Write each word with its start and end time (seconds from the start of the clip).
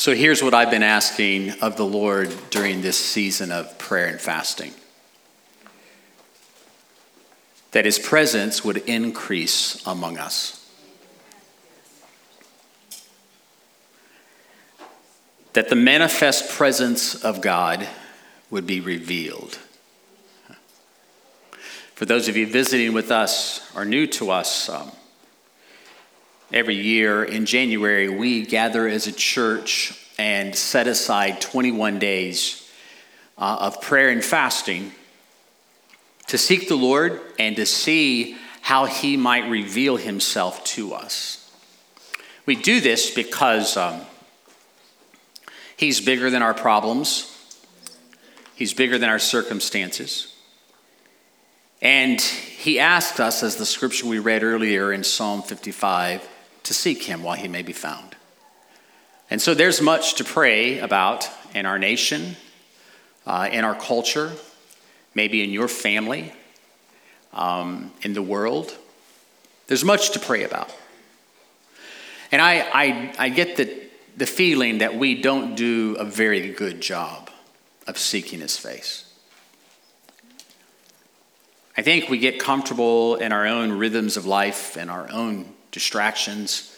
So 0.00 0.14
here's 0.14 0.42
what 0.42 0.54
I've 0.54 0.70
been 0.70 0.82
asking 0.82 1.60
of 1.60 1.76
the 1.76 1.84
Lord 1.84 2.34
during 2.48 2.80
this 2.80 2.96
season 2.96 3.52
of 3.52 3.76
prayer 3.76 4.06
and 4.06 4.18
fasting 4.18 4.72
that 7.72 7.84
his 7.84 7.98
presence 7.98 8.64
would 8.64 8.78
increase 8.78 9.86
among 9.86 10.16
us. 10.16 10.66
That 15.52 15.68
the 15.68 15.76
manifest 15.76 16.48
presence 16.48 17.22
of 17.22 17.42
God 17.42 17.86
would 18.48 18.66
be 18.66 18.80
revealed. 18.80 19.58
For 21.94 22.06
those 22.06 22.26
of 22.26 22.38
you 22.38 22.46
visiting 22.46 22.94
with 22.94 23.10
us 23.10 23.70
or 23.76 23.84
new 23.84 24.06
to 24.06 24.30
us, 24.30 24.70
um, 24.70 24.92
every 26.52 26.76
year 26.76 27.22
in 27.22 27.46
January 27.46 28.08
we 28.08 28.44
gather 28.44 28.88
as 28.88 29.06
a 29.06 29.12
church 29.12 29.96
and 30.18 30.54
set 30.54 30.86
aside 30.86 31.40
21 31.40 31.98
days 31.98 32.68
uh, 33.38 33.56
of 33.60 33.80
prayer 33.80 34.10
and 34.10 34.24
fasting 34.24 34.92
to 36.26 36.38
seek 36.38 36.68
the 36.68 36.76
Lord 36.76 37.20
and 37.38 37.56
to 37.56 37.66
see 37.66 38.36
how 38.60 38.84
He 38.84 39.16
might 39.16 39.48
reveal 39.50 39.96
Himself 39.96 40.62
to 40.64 40.94
us. 40.94 41.50
We 42.46 42.56
do 42.56 42.80
this 42.80 43.10
because 43.12 43.76
um, 43.76 44.02
He's 45.76 46.00
bigger 46.00 46.30
than 46.30 46.42
our 46.42 46.54
problems, 46.54 47.26
He's 48.54 48.74
bigger 48.74 48.98
than 48.98 49.08
our 49.08 49.18
circumstances. 49.18 50.34
And 51.80 52.20
He 52.20 52.78
asks 52.78 53.18
us, 53.18 53.42
as 53.42 53.56
the 53.56 53.66
scripture 53.66 54.06
we 54.06 54.18
read 54.18 54.42
earlier 54.42 54.92
in 54.92 55.02
Psalm 55.02 55.42
55, 55.42 56.28
to 56.70 56.74
seek 56.74 57.02
Him 57.02 57.24
while 57.24 57.36
He 57.36 57.48
may 57.48 57.62
be 57.62 57.72
found. 57.72 58.14
And 59.28 59.42
so 59.42 59.54
there's 59.54 59.82
much 59.82 60.14
to 60.14 60.24
pray 60.24 60.78
about 60.78 61.28
in 61.52 61.66
our 61.66 61.80
nation, 61.80 62.36
uh, 63.26 63.48
in 63.50 63.64
our 63.64 63.74
culture 63.74 64.30
maybe 65.14 65.42
in 65.42 65.50
your 65.50 65.68
family, 65.68 66.32
um, 67.32 67.92
in 68.02 68.12
the 68.12 68.22
world. 68.22 68.76
There's 69.66 69.84
much 69.84 70.12
to 70.12 70.20
pray 70.20 70.44
about. 70.44 70.74
And 72.32 72.40
I, 72.40 72.60
I, 72.72 73.14
I 73.18 73.28
get 73.28 73.56
the, 73.56 73.82
the 74.16 74.26
feeling 74.26 74.78
that 74.78 74.96
we 74.96 75.20
don't 75.20 75.56
do 75.56 75.96
a 75.98 76.04
very 76.04 76.52
good 76.52 76.80
job 76.80 77.30
of 77.86 77.98
seeking 77.98 78.40
his 78.40 78.56
face. 78.56 79.12
I 81.76 81.82
think 81.82 82.08
we 82.08 82.18
get 82.18 82.38
comfortable 82.38 83.16
in 83.16 83.32
our 83.32 83.46
own 83.46 83.72
rhythms 83.72 84.16
of 84.16 84.26
life 84.26 84.76
and 84.76 84.90
our 84.90 85.10
own 85.10 85.54
distractions. 85.70 86.76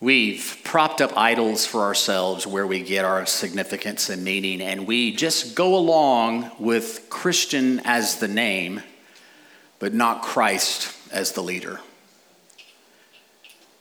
We've 0.00 0.56
propped 0.64 1.02
up 1.02 1.16
idols 1.16 1.66
for 1.66 1.82
ourselves 1.82 2.46
where 2.46 2.66
we 2.66 2.82
get 2.82 3.04
our 3.04 3.26
significance 3.26 4.08
and 4.08 4.24
meaning, 4.24 4.62
and 4.62 4.86
we 4.86 5.14
just 5.14 5.54
go 5.54 5.76
along 5.76 6.50
with 6.58 7.06
Christian 7.10 7.80
as 7.80 8.16
the 8.16 8.28
name, 8.28 8.82
but 9.78 9.92
not 9.92 10.22
Christ 10.22 10.96
as 11.12 11.32
the 11.32 11.42
leader. 11.42 11.80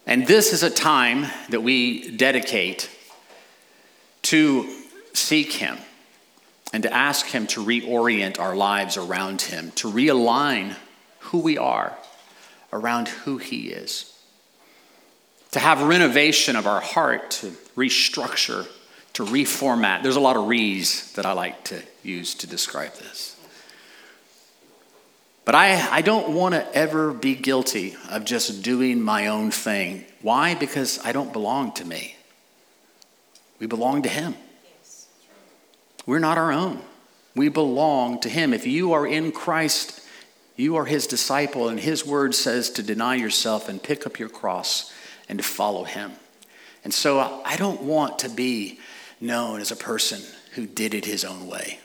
And 0.05 0.27
this 0.27 0.52
is 0.52 0.61
a 0.61 0.69
time 0.69 1.27
that 1.49 1.61
we 1.61 2.11
dedicate 2.11 2.89
to 4.23 4.69
seek 5.14 5.53
Him 5.53 5.77
and 6.73 6.83
to 6.83 6.93
ask 6.93 7.27
Him 7.27 7.47
to 7.47 7.64
reorient 7.64 8.39
our 8.39 8.58
lives 8.58 8.97
around 8.97 9.41
Him, 9.41 9.71
to 9.75 9.89
realign 9.89 10.75
who 11.19 11.39
we 11.39 11.58
are 11.58 11.97
around 12.73 13.08
who 13.08 13.38
He 13.38 13.69
is 13.69 14.18
to 15.52 15.59
have 15.59 15.81
renovation 15.81 16.55
of 16.55 16.67
our 16.67 16.81
heart, 16.81 17.31
to 17.31 17.47
restructure, 17.75 18.67
to 19.14 19.25
reformat. 19.25 20.03
There's 20.03 20.16
a 20.16 20.22
lot 20.22 20.38
of 20.38 20.47
re's 20.47 21.11
that 21.14 21.25
I 21.25 21.33
like 21.33 21.64
to 21.66 21.81
use 22.03 22.36
to 22.36 22.47
describe 22.47 22.94
this. 22.95 23.36
But 25.45 25.55
I, 25.55 25.97
I 25.97 26.02
don't 26.02 26.36
want 26.36 26.54
to 26.54 26.76
ever 26.76 27.11
be 27.11 27.33
guilty 27.33 27.95
of 28.09 28.23
just 28.23 28.61
doing 28.61 29.02
my 29.02 29.27
own 29.27 29.49
thing. 29.49 30.05
Why? 30.21 30.54
Because 30.54 31.04
I 31.04 31.11
don't 31.11 31.33
belong 31.33 31.71
to 31.73 31.86
me. 31.86 32.15
We 33.58 33.65
belong 33.65 34.04
to 34.04 34.09
Him. 34.09 34.36
We're 36.05 36.20
not 36.20 36.38
our 36.38 36.52
own. 36.52 36.82
We 37.36 37.49
belong 37.49 38.20
to 38.21 38.30
Him. 38.30 38.54
If 38.54 38.67
you 38.67 38.93
are 38.93 39.08
in 39.08 39.32
Christ, 39.32 40.05
you 40.55 40.76
are 40.76 40.86
His 40.86 41.08
disciple, 41.08 41.67
and 41.67 41.80
His 41.80 42.05
word 42.05 42.36
says 42.36 42.70
to 42.71 42.83
deny 42.83 43.15
yourself 43.15 43.67
and 43.67 43.82
pick 43.82 44.05
up 44.05 44.20
your 44.20 44.30
cross 44.30 44.93
and 45.29 45.39
to 45.39 45.43
follow 45.43 45.83
him. 45.85 46.11
And 46.83 46.93
so 46.93 47.41
I 47.45 47.55
don't 47.55 47.83
want 47.83 48.19
to 48.19 48.29
be 48.29 48.79
known 49.21 49.61
as 49.61 49.71
a 49.71 49.75
person 49.75 50.21
who 50.53 50.65
did 50.65 50.93
it 50.93 51.05
his 51.05 51.23
own 51.23 51.47
way. 51.47 51.79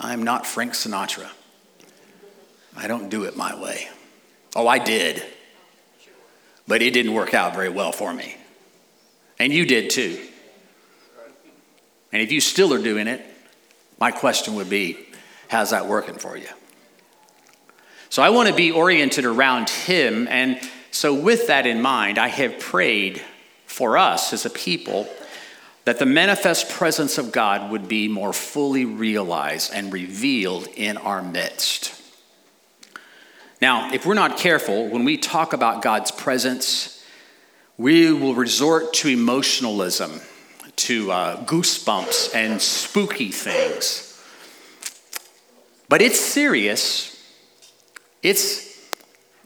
I'm 0.00 0.22
not 0.22 0.46
Frank 0.46 0.72
Sinatra. 0.72 1.28
I 2.76 2.88
don't 2.88 3.10
do 3.10 3.24
it 3.24 3.36
my 3.36 3.60
way. 3.60 3.88
Oh, 4.56 4.66
I 4.66 4.78
did. 4.78 5.22
But 6.66 6.82
it 6.82 6.94
didn't 6.94 7.14
work 7.14 7.34
out 7.34 7.54
very 7.54 7.68
well 7.68 7.92
for 7.92 8.12
me. 8.12 8.36
And 9.38 9.52
you 9.52 9.66
did 9.66 9.90
too. 9.90 10.18
And 12.12 12.22
if 12.22 12.32
you 12.32 12.40
still 12.40 12.72
are 12.72 12.82
doing 12.82 13.08
it, 13.08 13.24
my 13.98 14.10
question 14.10 14.54
would 14.54 14.70
be 14.70 14.98
how's 15.48 15.70
that 15.70 15.86
working 15.86 16.14
for 16.14 16.36
you? 16.36 16.48
So 18.08 18.22
I 18.22 18.30
want 18.30 18.48
to 18.48 18.54
be 18.54 18.70
oriented 18.70 19.24
around 19.24 19.70
Him 19.70 20.28
and 20.28 20.60
so, 20.92 21.14
with 21.14 21.46
that 21.46 21.66
in 21.66 21.80
mind, 21.80 22.18
I 22.18 22.28
have 22.28 22.60
prayed 22.60 23.22
for 23.64 23.96
us 23.96 24.34
as 24.34 24.44
a 24.44 24.50
people 24.50 25.08
that 25.84 25.98
the 25.98 26.06
manifest 26.06 26.68
presence 26.68 27.16
of 27.16 27.32
God 27.32 27.70
would 27.70 27.88
be 27.88 28.08
more 28.08 28.34
fully 28.34 28.84
realized 28.84 29.72
and 29.74 29.90
revealed 29.90 30.68
in 30.76 30.98
our 30.98 31.22
midst. 31.22 31.98
Now, 33.62 33.92
if 33.92 34.04
we're 34.04 34.14
not 34.14 34.36
careful, 34.36 34.88
when 34.88 35.04
we 35.04 35.16
talk 35.16 35.54
about 35.54 35.80
God's 35.80 36.10
presence, 36.10 37.02
we 37.78 38.12
will 38.12 38.34
resort 38.34 38.92
to 38.94 39.08
emotionalism, 39.08 40.20
to 40.76 41.10
uh, 41.10 41.44
goosebumps 41.46 42.34
and 42.34 42.60
spooky 42.60 43.30
things. 43.30 44.22
But 45.88 46.02
it's 46.02 46.20
serious. 46.20 47.08
It's 48.22 48.71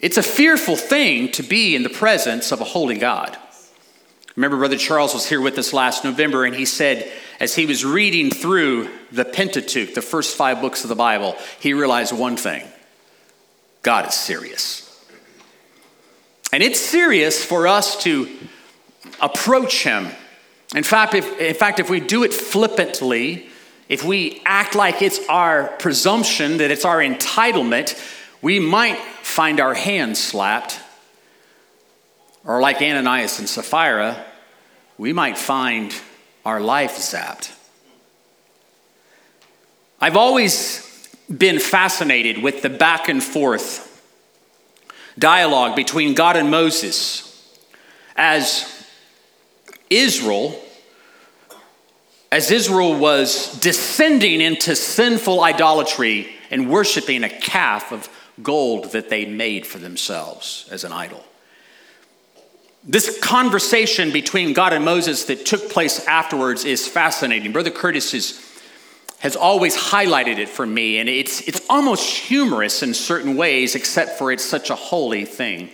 it's 0.00 0.16
a 0.16 0.22
fearful 0.22 0.76
thing 0.76 1.30
to 1.32 1.42
be 1.42 1.74
in 1.74 1.82
the 1.82 1.88
presence 1.88 2.52
of 2.52 2.60
a 2.60 2.64
holy 2.64 2.98
God. 2.98 3.36
Remember, 4.36 4.58
Brother 4.58 4.76
Charles 4.76 5.14
was 5.14 5.26
here 5.26 5.40
with 5.40 5.56
us 5.56 5.72
last 5.72 6.04
November, 6.04 6.44
and 6.44 6.54
he 6.54 6.66
said, 6.66 7.10
as 7.40 7.54
he 7.54 7.64
was 7.64 7.84
reading 7.84 8.30
through 8.30 8.90
the 9.10 9.24
Pentateuch, 9.24 9.94
the 9.94 10.02
first 10.02 10.36
five 10.36 10.60
books 10.60 10.84
of 10.84 10.88
the 10.88 10.94
Bible, 10.94 11.36
he 11.58 11.72
realized 11.72 12.12
one 12.12 12.36
thing 12.36 12.66
God 13.82 14.06
is 14.08 14.14
serious. 14.14 14.82
And 16.52 16.62
it's 16.62 16.80
serious 16.80 17.42
for 17.42 17.66
us 17.66 18.02
to 18.04 18.28
approach 19.20 19.82
him. 19.82 20.08
In 20.74 20.82
fact, 20.82 21.14
if, 21.14 21.40
in 21.40 21.54
fact, 21.54 21.80
if 21.80 21.88
we 21.88 22.00
do 22.00 22.22
it 22.22 22.34
flippantly, 22.34 23.48
if 23.88 24.04
we 24.04 24.42
act 24.44 24.74
like 24.74 25.00
it's 25.00 25.26
our 25.28 25.68
presumption, 25.78 26.58
that 26.58 26.70
it's 26.70 26.84
our 26.84 26.98
entitlement, 26.98 27.98
we 28.42 28.58
might 28.58 28.98
find 29.36 29.60
our 29.60 29.74
hands 29.74 30.18
slapped, 30.18 30.80
or 32.42 32.58
like 32.58 32.80
Ananias 32.80 33.38
and 33.38 33.46
Sapphira, 33.46 34.24
we 34.96 35.12
might 35.12 35.36
find 35.36 35.94
our 36.46 36.58
life 36.58 36.92
zapped. 36.92 37.54
I've 40.00 40.16
always 40.16 41.10
been 41.28 41.58
fascinated 41.58 42.42
with 42.42 42.62
the 42.62 42.70
back 42.70 43.10
and 43.10 43.22
forth 43.22 43.82
dialogue 45.18 45.76
between 45.76 46.14
God 46.14 46.36
and 46.36 46.50
Moses 46.50 47.22
as 48.16 48.86
Israel 49.90 50.58
as 52.32 52.50
Israel 52.50 52.98
was 52.98 53.52
descending 53.60 54.40
into 54.40 54.74
sinful 54.74 55.42
idolatry 55.44 56.28
and 56.50 56.70
worshiping 56.70 57.22
a 57.22 57.28
calf 57.28 57.92
of 57.92 58.08
gold 58.42 58.92
that 58.92 59.08
they 59.08 59.24
made 59.24 59.66
for 59.66 59.78
themselves 59.78 60.68
as 60.70 60.84
an 60.84 60.92
idol. 60.92 61.24
This 62.84 63.18
conversation 63.20 64.12
between 64.12 64.52
God 64.52 64.72
and 64.72 64.84
Moses 64.84 65.24
that 65.24 65.44
took 65.44 65.70
place 65.70 66.06
afterwards 66.06 66.64
is 66.64 66.86
fascinating. 66.86 67.50
Brother 67.52 67.70
Curtis 67.70 68.14
is, 68.14 68.40
has 69.18 69.34
always 69.34 69.76
highlighted 69.76 70.38
it 70.38 70.48
for 70.48 70.64
me, 70.64 70.98
and 70.98 71.08
it's, 71.08 71.40
it's 71.48 71.66
almost 71.68 72.08
humorous 72.08 72.82
in 72.84 72.94
certain 72.94 73.36
ways, 73.36 73.74
except 73.74 74.18
for 74.18 74.30
it's 74.30 74.44
such 74.44 74.70
a 74.70 74.76
holy 74.76 75.24
thing. 75.24 75.68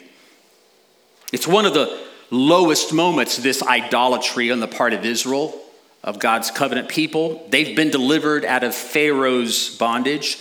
It's 1.32 1.46
one 1.46 1.66
of 1.66 1.74
the 1.74 2.00
lowest 2.30 2.94
moments, 2.94 3.36
this 3.36 3.62
idolatry 3.62 4.50
on 4.50 4.60
the 4.60 4.68
part 4.68 4.94
of 4.94 5.04
Israel, 5.04 5.58
of 6.02 6.18
God's 6.18 6.50
covenant 6.50 6.88
people. 6.88 7.46
They've 7.50 7.76
been 7.76 7.90
delivered 7.90 8.44
out 8.46 8.64
of 8.64 8.74
Pharaoh's 8.74 9.76
bondage. 9.76 10.38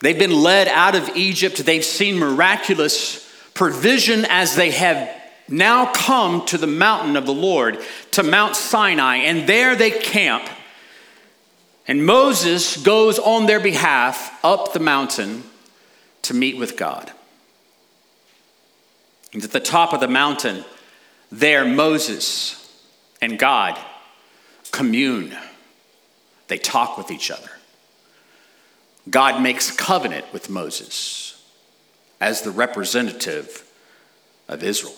They've 0.00 0.18
been 0.18 0.42
led 0.42 0.68
out 0.68 0.94
of 0.94 1.16
Egypt. 1.16 1.64
They've 1.64 1.84
seen 1.84 2.18
miraculous 2.18 3.30
provision 3.54 4.26
as 4.28 4.54
they 4.54 4.70
have 4.70 5.10
now 5.48 5.92
come 5.92 6.44
to 6.46 6.58
the 6.58 6.66
mountain 6.66 7.16
of 7.16 7.24
the 7.24 7.32
Lord, 7.32 7.78
to 8.12 8.22
Mount 8.22 8.56
Sinai, 8.56 9.16
and 9.16 9.48
there 9.48 9.76
they 9.76 9.90
camp. 9.90 10.44
And 11.88 12.04
Moses 12.04 12.76
goes 12.76 13.18
on 13.18 13.46
their 13.46 13.60
behalf 13.60 14.44
up 14.44 14.72
the 14.72 14.80
mountain 14.80 15.44
to 16.22 16.34
meet 16.34 16.56
with 16.56 16.76
God. 16.76 17.12
And 19.32 19.44
at 19.44 19.52
the 19.52 19.60
top 19.60 19.92
of 19.92 20.00
the 20.00 20.08
mountain, 20.08 20.64
there 21.30 21.64
Moses 21.64 22.62
and 23.22 23.38
God 23.38 23.78
commune. 24.72 25.36
They 26.48 26.58
talk 26.58 26.98
with 26.98 27.10
each 27.10 27.30
other. 27.30 27.50
God 29.08 29.42
makes 29.42 29.70
covenant 29.70 30.26
with 30.32 30.50
Moses 30.50 31.42
as 32.20 32.42
the 32.42 32.50
representative 32.50 33.70
of 34.48 34.62
Israel. 34.62 34.94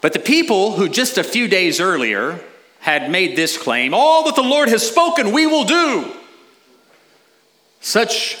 But 0.00 0.12
the 0.12 0.18
people 0.18 0.72
who 0.72 0.88
just 0.88 1.18
a 1.18 1.24
few 1.24 1.48
days 1.48 1.80
earlier 1.80 2.40
had 2.80 3.10
made 3.10 3.36
this 3.36 3.58
claim 3.58 3.92
all 3.94 4.24
that 4.24 4.36
the 4.36 4.42
Lord 4.42 4.68
has 4.68 4.86
spoken, 4.86 5.32
we 5.32 5.46
will 5.46 5.64
do. 5.64 6.12
Such 7.80 8.38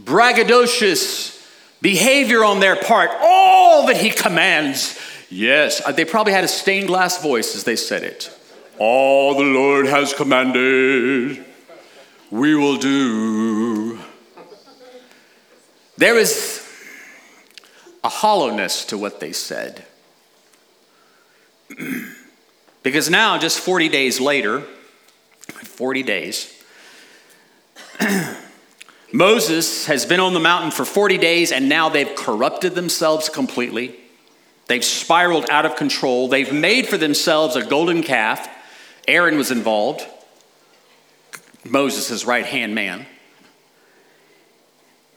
braggadocious 0.00 1.36
behavior 1.80 2.44
on 2.44 2.60
their 2.60 2.76
part, 2.76 3.10
all 3.20 3.86
that 3.86 3.96
he 3.96 4.10
commands. 4.10 4.98
Yes, 5.28 5.80
uh, 5.84 5.92
they 5.92 6.04
probably 6.04 6.32
had 6.32 6.44
a 6.44 6.48
stained 6.48 6.88
glass 6.88 7.22
voice 7.22 7.54
as 7.56 7.64
they 7.64 7.76
said 7.76 8.02
it. 8.02 8.36
All 8.78 9.34
the 9.34 9.44
Lord 9.44 9.86
has 9.86 10.12
commanded, 10.14 11.44
we 12.30 12.54
will 12.54 12.76
do. 12.76 13.98
There 15.96 16.16
is 16.16 16.66
a 18.02 18.08
hollowness 18.08 18.84
to 18.86 18.96
what 18.96 19.20
they 19.20 19.32
said. 19.32 19.84
because 22.82 23.10
now, 23.10 23.36
just 23.38 23.60
40 23.60 23.88
days 23.88 24.20
later, 24.20 24.60
40 25.40 26.02
days, 26.02 26.62
Moses 29.12 29.86
has 29.86 30.06
been 30.06 30.20
on 30.20 30.34
the 30.34 30.40
mountain 30.40 30.70
for 30.70 30.84
40 30.84 31.18
days 31.18 31.52
and 31.52 31.68
now 31.68 31.88
they've 31.88 32.14
corrupted 32.14 32.74
themselves 32.74 33.28
completely. 33.28 33.96
They've 34.68 34.84
spiraled 34.84 35.50
out 35.50 35.66
of 35.66 35.74
control. 35.74 36.28
They've 36.28 36.52
made 36.52 36.86
for 36.86 36.96
themselves 36.96 37.56
a 37.56 37.64
golden 37.64 38.02
calf. 38.02 38.48
Aaron 39.08 39.36
was 39.36 39.50
involved, 39.50 40.06
Moses' 41.64 42.24
right 42.24 42.46
hand 42.46 42.74
man. 42.74 43.06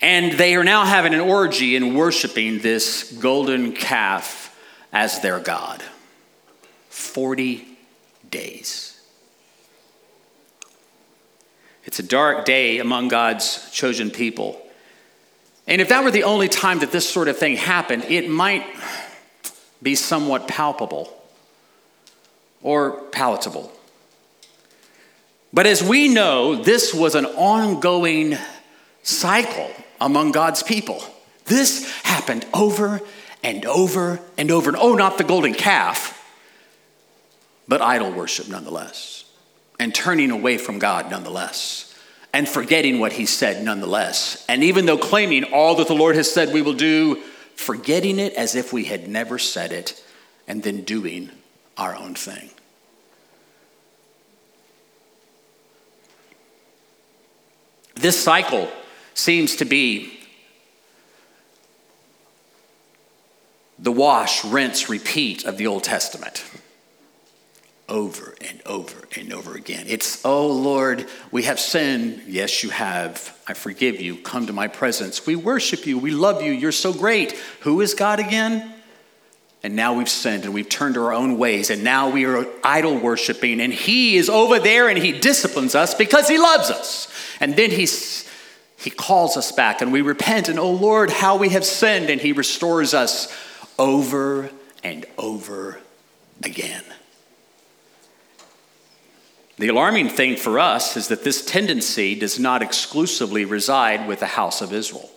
And 0.01 0.33
they 0.33 0.55
are 0.55 0.63
now 0.63 0.85
having 0.85 1.13
an 1.13 1.21
orgy 1.21 1.75
and 1.75 1.95
worshiping 1.95 2.59
this 2.59 3.11
golden 3.13 3.71
calf 3.73 4.53
as 4.91 5.21
their 5.21 5.39
God. 5.39 5.81
40 6.89 7.65
days. 8.29 9.01
It's 11.85 11.99
a 11.99 12.03
dark 12.03 12.45
day 12.45 12.79
among 12.79 13.07
God's 13.07 13.69
chosen 13.71 14.11
people. 14.11 14.61
And 15.67 15.81
if 15.81 15.89
that 15.89 16.03
were 16.03 16.11
the 16.11 16.23
only 16.23 16.49
time 16.49 16.79
that 16.79 16.91
this 16.91 17.09
sort 17.09 17.27
of 17.27 17.37
thing 17.37 17.55
happened, 17.55 18.05
it 18.05 18.29
might 18.29 18.65
be 19.81 19.95
somewhat 19.95 20.47
palpable 20.47 21.13
or 22.61 23.01
palatable. 23.11 23.71
But 25.53 25.67
as 25.67 25.83
we 25.83 26.07
know, 26.07 26.55
this 26.55 26.93
was 26.93 27.13
an 27.13 27.27
ongoing 27.27 28.35
cycle 29.03 29.69
among 30.01 30.31
God's 30.31 30.63
people. 30.63 31.03
This 31.45 31.91
happened 32.01 32.45
over 32.53 33.01
and 33.43 33.63
over 33.65 34.19
and 34.37 34.49
over. 34.49 34.69
And 34.71 34.77
oh, 34.79 34.95
not 34.95 35.19
the 35.19 35.23
golden 35.23 35.53
calf, 35.53 36.19
but 37.67 37.81
idol 37.81 38.11
worship 38.11 38.47
nonetheless, 38.47 39.25
and 39.79 39.93
turning 39.93 40.31
away 40.31 40.57
from 40.57 40.79
God 40.79 41.11
nonetheless, 41.11 41.93
and 42.33 42.49
forgetting 42.49 42.99
what 42.99 43.13
He 43.13 43.27
said 43.27 43.63
nonetheless. 43.63 44.43
And 44.49 44.63
even 44.63 44.87
though 44.87 44.97
claiming 44.97 45.43
all 45.45 45.75
that 45.75 45.87
the 45.87 45.93
Lord 45.93 46.15
has 46.15 46.31
said 46.31 46.51
we 46.51 46.63
will 46.63 46.73
do, 46.73 47.21
forgetting 47.55 48.17
it 48.17 48.33
as 48.33 48.55
if 48.55 48.73
we 48.73 48.85
had 48.85 49.07
never 49.07 49.37
said 49.37 49.71
it, 49.71 50.03
and 50.47 50.63
then 50.63 50.81
doing 50.81 51.29
our 51.77 51.95
own 51.95 52.15
thing. 52.15 52.49
This 57.95 58.21
cycle 58.21 58.69
seems 59.13 59.55
to 59.57 59.65
be 59.65 60.19
the 63.77 63.91
wash, 63.91 64.43
rinse, 64.45 64.89
repeat 64.89 65.45
of 65.45 65.57
the 65.57 65.67
Old 65.67 65.83
Testament 65.83 66.43
over 67.89 68.33
and 68.41 68.61
over 68.65 69.07
and 69.15 69.33
over 69.33 69.55
again. 69.55 69.85
It's, 69.87 70.23
oh 70.25 70.47
Lord, 70.47 71.05
we 71.31 71.43
have 71.43 71.59
sinned. 71.59 72.23
Yes, 72.27 72.63
you 72.63 72.69
have. 72.69 73.37
I 73.47 73.53
forgive 73.53 73.99
you. 73.99 74.17
Come 74.17 74.47
to 74.47 74.53
my 74.53 74.67
presence. 74.67 75.25
We 75.25 75.35
worship 75.35 75.85
you. 75.85 75.99
We 75.99 76.11
love 76.11 76.41
you. 76.41 76.51
You're 76.51 76.71
so 76.71 76.93
great. 76.93 77.33
Who 77.61 77.81
is 77.81 77.93
God 77.93 78.19
again? 78.19 78.72
And 79.63 79.77
now 79.77 79.93
we've 79.93 80.09
sinned 80.09 80.43
and 80.43 80.53
we've 80.53 80.67
turned 80.67 80.95
to 80.95 81.01
our 81.01 81.13
own 81.13 81.37
ways, 81.37 81.69
and 81.69 81.83
now 81.83 82.09
we 82.09 82.25
are 82.25 82.45
idol 82.63 82.97
worshiping, 82.97 83.61
and 83.61 83.73
He 83.73 84.17
is 84.17 84.29
over 84.29 84.59
there 84.59 84.89
and 84.89 84.97
He 84.97 85.17
disciplines 85.17 85.73
us 85.73 85.93
because 85.93 86.27
He 86.27 86.37
loves 86.37 86.69
us. 86.69 87.07
And 87.39 87.55
then 87.55 87.71
He's 87.71 88.29
he 88.83 88.89
calls 88.89 89.37
us 89.37 89.53
back 89.53 89.81
and 89.81 89.93
we 89.93 90.01
repent, 90.01 90.49
and 90.49 90.59
oh 90.59 90.71
Lord, 90.71 91.09
how 91.09 91.37
we 91.37 91.49
have 91.49 91.63
sinned, 91.63 92.09
and 92.09 92.19
He 92.19 92.33
restores 92.33 92.93
us 92.93 93.33
over 93.79 94.49
and 94.83 95.05
over 95.17 95.79
again. 96.43 96.83
The 99.57 99.69
alarming 99.69 100.09
thing 100.09 100.35
for 100.35 100.59
us 100.59 100.97
is 100.97 101.07
that 101.07 101.23
this 101.23 101.45
tendency 101.45 102.15
does 102.15 102.39
not 102.39 102.61
exclusively 102.61 103.45
reside 103.45 104.07
with 104.07 104.19
the 104.19 104.25
house 104.25 104.61
of 104.61 104.73
Israel. 104.73 105.09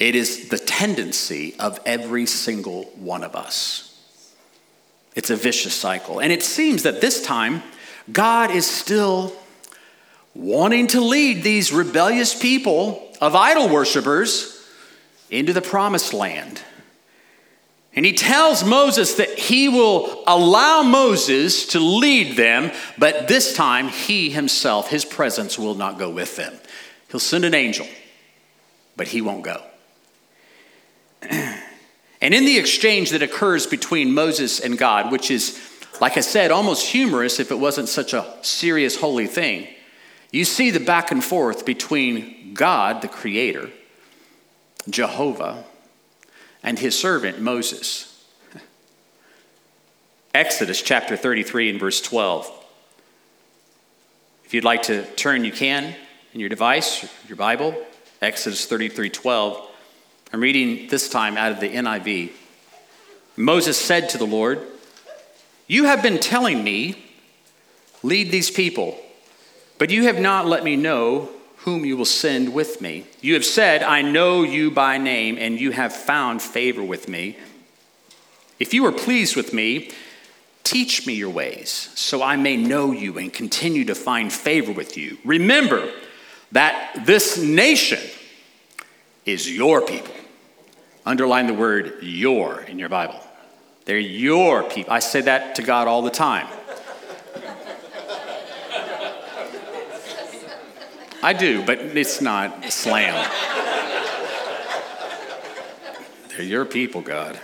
It 0.00 0.14
is 0.14 0.48
the 0.48 0.58
tendency 0.58 1.54
of 1.60 1.78
every 1.84 2.24
single 2.24 2.84
one 2.96 3.22
of 3.22 3.36
us. 3.36 3.86
It's 5.14 5.28
a 5.28 5.36
vicious 5.36 5.74
cycle. 5.74 6.20
And 6.20 6.32
it 6.32 6.42
seems 6.42 6.84
that 6.84 7.02
this 7.02 7.22
time, 7.22 7.62
God 8.10 8.50
is 8.50 8.66
still 8.66 9.34
wanting 10.34 10.86
to 10.88 11.02
lead 11.02 11.42
these 11.42 11.70
rebellious 11.70 12.34
people 12.34 13.14
of 13.20 13.34
idol 13.34 13.68
worshippers 13.68 14.66
into 15.28 15.52
the 15.52 15.60
promised 15.60 16.14
land. 16.14 16.62
And 17.94 18.06
he 18.06 18.14
tells 18.14 18.64
Moses 18.64 19.14
that 19.16 19.38
he 19.38 19.68
will 19.68 20.24
allow 20.26 20.82
Moses 20.82 21.66
to 21.68 21.80
lead 21.80 22.36
them, 22.36 22.72
but 22.96 23.28
this 23.28 23.54
time 23.54 23.88
he 23.88 24.30
himself, 24.30 24.88
his 24.88 25.04
presence, 25.04 25.58
will 25.58 25.74
not 25.74 25.98
go 25.98 26.08
with 26.08 26.36
them. 26.36 26.54
He'll 27.10 27.20
send 27.20 27.44
an 27.44 27.52
angel, 27.52 27.86
but 28.96 29.08
he 29.08 29.20
won't 29.20 29.42
go. 29.42 29.60
And 31.22 32.34
in 32.34 32.44
the 32.44 32.58
exchange 32.58 33.10
that 33.10 33.22
occurs 33.22 33.66
between 33.66 34.12
Moses 34.12 34.60
and 34.60 34.78
God, 34.78 35.12
which 35.12 35.30
is, 35.30 35.60
like 36.00 36.16
I 36.16 36.20
said, 36.20 36.50
almost 36.50 36.86
humorous 36.86 37.40
if 37.40 37.50
it 37.50 37.58
wasn't 37.58 37.88
such 37.88 38.12
a 38.12 38.36
serious, 38.42 38.96
holy 38.96 39.26
thing, 39.26 39.68
you 40.30 40.44
see 40.44 40.70
the 40.70 40.80
back 40.80 41.10
and 41.10 41.22
forth 41.22 41.66
between 41.66 42.54
God, 42.54 43.02
the 43.02 43.08
Creator, 43.08 43.70
Jehovah, 44.88 45.64
and 46.62 46.78
his 46.78 46.98
servant 46.98 47.40
Moses. 47.40 48.06
Exodus 50.32 50.80
chapter 50.80 51.16
33 51.16 51.70
and 51.70 51.80
verse 51.80 52.00
12. 52.00 52.50
If 54.44 54.54
you'd 54.54 54.64
like 54.64 54.84
to 54.84 55.04
turn, 55.16 55.44
you 55.44 55.52
can 55.52 55.94
in 56.32 56.40
your 56.40 56.48
device, 56.48 57.08
your 57.28 57.36
Bible, 57.36 57.74
Exodus 58.22 58.66
33 58.66 59.10
12. 59.10 59.69
I'm 60.32 60.40
reading 60.40 60.86
this 60.86 61.08
time 61.08 61.36
out 61.36 61.50
of 61.50 61.58
the 61.58 61.68
NIV. 61.68 62.30
Moses 63.36 63.76
said 63.76 64.08
to 64.10 64.18
the 64.18 64.26
Lord, 64.26 64.60
You 65.66 65.84
have 65.84 66.04
been 66.04 66.20
telling 66.20 66.62
me, 66.62 67.04
lead 68.04 68.30
these 68.30 68.48
people, 68.48 68.96
but 69.78 69.90
you 69.90 70.04
have 70.04 70.20
not 70.20 70.46
let 70.46 70.62
me 70.62 70.76
know 70.76 71.30
whom 71.58 71.84
you 71.84 71.96
will 71.96 72.04
send 72.04 72.54
with 72.54 72.80
me. 72.80 73.06
You 73.20 73.34
have 73.34 73.44
said, 73.44 73.82
I 73.82 74.02
know 74.02 74.44
you 74.44 74.70
by 74.70 74.98
name, 74.98 75.36
and 75.36 75.60
you 75.60 75.72
have 75.72 75.92
found 75.92 76.42
favor 76.42 76.82
with 76.82 77.08
me. 77.08 77.36
If 78.60 78.72
you 78.72 78.86
are 78.86 78.92
pleased 78.92 79.34
with 79.34 79.52
me, 79.52 79.90
teach 80.62 81.08
me 81.08 81.14
your 81.14 81.30
ways, 81.30 81.90
so 81.96 82.22
I 82.22 82.36
may 82.36 82.56
know 82.56 82.92
you 82.92 83.18
and 83.18 83.32
continue 83.32 83.84
to 83.86 83.96
find 83.96 84.32
favor 84.32 84.70
with 84.70 84.96
you. 84.96 85.18
Remember 85.24 85.90
that 86.52 87.02
this 87.04 87.36
nation 87.36 88.00
is 89.26 89.50
your 89.50 89.82
people. 89.82 90.14
Underline 91.06 91.46
the 91.46 91.54
word 91.54 91.98
your 92.02 92.60
in 92.62 92.78
your 92.78 92.88
Bible. 92.88 93.20
They're 93.86 93.98
your 93.98 94.62
people. 94.62 94.92
I 94.92 94.98
say 94.98 95.22
that 95.22 95.54
to 95.56 95.62
God 95.62 95.88
all 95.88 96.02
the 96.02 96.10
time. 96.10 96.46
I 101.22 101.32
do, 101.34 101.64
but 101.64 101.78
it's 101.80 102.20
not 102.20 102.64
slam. 102.72 103.30
They're 106.28 106.42
your 106.42 106.64
people, 106.64 107.02
God. 107.02 107.38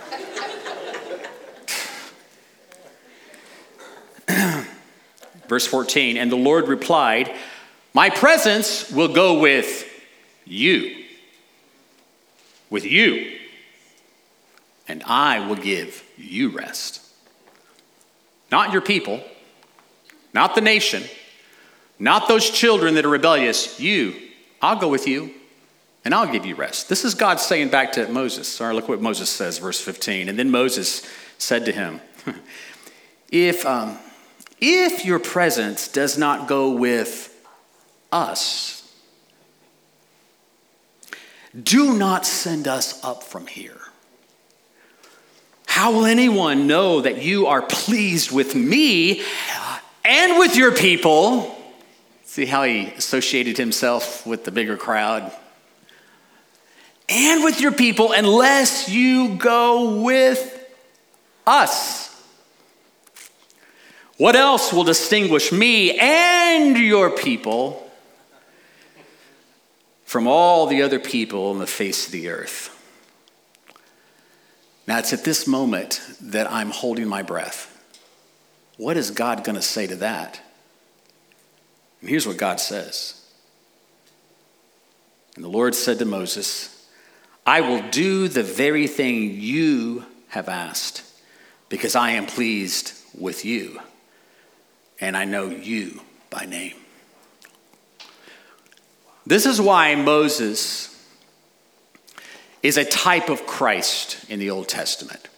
Verse 5.47 5.67
14, 5.67 6.17
and 6.17 6.31
the 6.31 6.35
Lord 6.35 6.67
replied, 6.67 7.35
My 7.93 8.09
presence 8.09 8.89
will 8.91 9.13
go 9.13 9.39
with 9.39 9.85
you. 10.45 11.03
With 12.71 12.85
you. 12.85 13.36
And 14.87 15.03
I 15.03 15.45
will 15.45 15.55
give 15.55 16.03
you 16.17 16.49
rest. 16.49 17.01
Not 18.51 18.71
your 18.71 18.81
people, 18.81 19.21
not 20.33 20.55
the 20.55 20.61
nation, 20.61 21.03
not 21.99 22.27
those 22.27 22.49
children 22.49 22.95
that 22.95 23.05
are 23.05 23.09
rebellious. 23.09 23.79
You, 23.79 24.15
I'll 24.61 24.79
go 24.79 24.87
with 24.87 25.07
you 25.07 25.31
and 26.05 26.13
I'll 26.13 26.31
give 26.31 26.45
you 26.45 26.55
rest. 26.55 26.87
This 26.87 27.03
is 27.03 27.15
God 27.15 27.39
saying 27.39 27.69
back 27.69 27.91
to 27.93 28.07
Moses. 28.07 28.47
Sorry, 28.47 28.73
look 28.73 28.87
what 28.87 29.01
Moses 29.01 29.29
says, 29.29 29.57
verse 29.57 29.81
15. 29.81 30.29
And 30.29 30.39
then 30.39 30.49
Moses 30.49 31.05
said 31.37 31.65
to 31.65 31.71
him, 31.71 31.99
If, 33.31 33.65
um, 33.65 33.97
if 34.61 35.03
your 35.03 35.19
presence 35.19 35.89
does 35.89 36.17
not 36.17 36.47
go 36.47 36.71
with 36.71 37.33
us, 38.11 38.89
do 41.61 41.97
not 41.97 42.25
send 42.25 42.67
us 42.67 43.03
up 43.03 43.23
from 43.23 43.47
here. 43.47 43.76
How 45.77 45.91
will 45.91 46.07
anyone 46.07 46.65
know 46.65 47.01
that 47.01 47.21
you 47.21 47.45
are 47.45 47.61
pleased 47.61 48.31
with 48.31 48.55
me 48.55 49.21
and 50.03 50.39
with 50.39 50.55
your 50.55 50.73
people? 50.73 51.55
See 52.25 52.47
how 52.47 52.63
he 52.63 52.87
associated 52.87 53.59
himself 53.59 54.25
with 54.25 54.43
the 54.43 54.49
bigger 54.49 54.75
crowd? 54.75 55.31
And 57.07 57.43
with 57.43 57.61
your 57.61 57.71
people, 57.71 58.11
unless 58.11 58.89
you 58.89 59.35
go 59.35 60.01
with 60.01 60.67
us. 61.45 62.25
What 64.17 64.35
else 64.35 64.73
will 64.73 64.83
distinguish 64.83 65.51
me 65.51 65.95
and 65.99 66.75
your 66.75 67.11
people 67.11 67.87
from 70.05 70.27
all 70.27 70.65
the 70.65 70.81
other 70.81 70.97
people 70.97 71.51
on 71.51 71.59
the 71.59 71.67
face 71.67 72.07
of 72.07 72.13
the 72.13 72.29
earth? 72.29 72.73
Now, 74.87 74.99
it's 74.99 75.11
at 75.11 75.25
this 75.25 75.45
moment 75.45 76.01
that 76.21 76.49
I'm 76.49 76.71
holding 76.71 77.07
my 77.07 77.21
breath. 77.21 77.73
What 78.77 78.95
is 78.95 79.11
God 79.11 79.43
going 79.43 79.57
to 79.57 79.61
say 79.61 79.85
to 79.85 79.97
that? 79.97 80.39
And 81.99 82.09
here's 82.09 82.25
what 82.25 82.37
God 82.37 82.59
says. 82.61 83.21
And 85.35 85.43
the 85.43 85.49
Lord 85.49 85.75
said 85.75 85.99
to 85.99 86.05
Moses, 86.05 86.87
I 87.45 87.61
will 87.61 87.81
do 87.89 88.27
the 88.27 88.43
very 88.43 88.87
thing 88.87 89.39
you 89.39 90.05
have 90.29 90.47
asked, 90.47 91.03
because 91.69 91.95
I 91.95 92.11
am 92.11 92.25
pleased 92.25 92.93
with 93.17 93.45
you 93.45 93.79
and 94.99 95.15
I 95.17 95.25
know 95.25 95.49
you 95.49 96.01
by 96.29 96.45
name. 96.45 96.75
This 99.25 99.45
is 99.45 99.59
why 99.59 99.95
Moses 99.95 100.96
is 102.67 102.75
a 102.75 102.83
type 102.83 103.29
of 103.29 103.47
Christ 103.47 104.29
in 104.29 104.39
the 104.39 104.49
Old 104.49 104.67
Testament. 104.67 105.29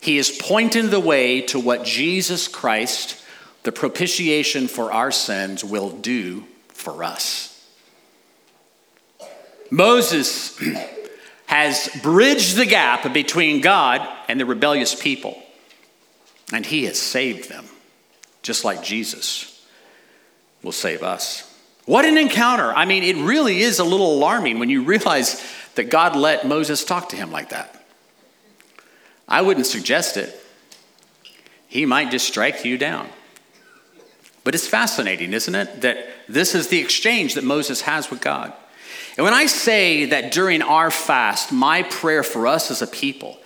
He 0.00 0.18
is 0.18 0.36
pointing 0.42 0.90
the 0.90 0.98
way 0.98 1.40
to 1.42 1.60
what 1.60 1.84
Jesus 1.84 2.48
Christ, 2.48 3.22
the 3.62 3.70
propitiation 3.70 4.66
for 4.66 4.90
our 4.92 5.12
sins, 5.12 5.62
will 5.62 5.90
do 5.90 6.42
for 6.70 7.04
us. 7.04 7.64
Moses 9.70 10.60
has 11.46 11.88
bridged 12.02 12.56
the 12.56 12.66
gap 12.66 13.12
between 13.12 13.60
God 13.60 14.00
and 14.26 14.40
the 14.40 14.44
rebellious 14.44 15.00
people, 15.00 15.40
and 16.52 16.66
he 16.66 16.86
has 16.86 16.98
saved 16.98 17.48
them 17.48 17.66
just 18.42 18.64
like 18.64 18.82
Jesus 18.82 19.64
will 20.64 20.72
save 20.72 21.04
us. 21.04 21.48
What 21.86 22.04
an 22.04 22.18
encounter! 22.18 22.72
I 22.72 22.84
mean, 22.84 23.04
it 23.04 23.16
really 23.16 23.60
is 23.60 23.78
a 23.78 23.84
little 23.84 24.12
alarming 24.14 24.58
when 24.58 24.70
you 24.70 24.82
realize 24.82 25.40
that 25.76 25.90
God 25.90 26.16
let 26.16 26.46
Moses 26.46 26.84
talk 26.84 27.10
to 27.10 27.16
him 27.16 27.30
like 27.30 27.50
that. 27.50 27.84
I 29.28 29.42
wouldn't 29.42 29.66
suggest 29.66 30.16
it. 30.16 30.40
He 31.66 31.86
might 31.86 32.10
just 32.10 32.26
strike 32.26 32.64
you 32.64 32.78
down. 32.78 33.08
But 34.44 34.54
it's 34.54 34.68
fascinating, 34.68 35.32
isn't 35.32 35.54
it? 35.54 35.80
That 35.80 36.06
this 36.28 36.54
is 36.54 36.68
the 36.68 36.78
exchange 36.78 37.34
that 37.34 37.44
Moses 37.44 37.80
has 37.82 38.10
with 38.10 38.20
God. 38.20 38.52
And 39.16 39.24
when 39.24 39.34
I 39.34 39.46
say 39.46 40.06
that 40.06 40.32
during 40.32 40.60
our 40.60 40.90
fast, 40.90 41.52
my 41.52 41.82
prayer 41.84 42.22
for 42.22 42.46
us 42.46 42.70
as 42.70 42.82
a 42.82 42.86
people 42.86 43.38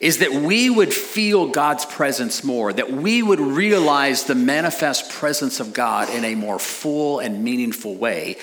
is 0.00 0.18
that 0.18 0.32
we 0.32 0.68
would 0.68 0.92
feel 0.92 1.46
God's 1.46 1.84
presence 1.86 2.42
more, 2.42 2.72
that 2.72 2.90
we 2.90 3.22
would 3.22 3.38
realize 3.38 4.24
the 4.24 4.34
manifest 4.34 5.10
presence 5.10 5.60
of 5.60 5.72
God 5.72 6.10
in 6.10 6.24
a 6.24 6.34
more 6.34 6.58
full 6.58 7.20
and 7.20 7.44
meaningful 7.44 7.94
way. 7.94 8.36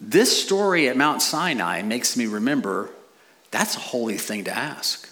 This 0.00 0.42
story 0.42 0.88
at 0.88 0.96
Mount 0.96 1.20
Sinai 1.22 1.82
makes 1.82 2.16
me 2.16 2.26
remember 2.26 2.90
that's 3.50 3.76
a 3.76 3.80
holy 3.80 4.16
thing 4.16 4.44
to 4.44 4.56
ask. 4.56 5.08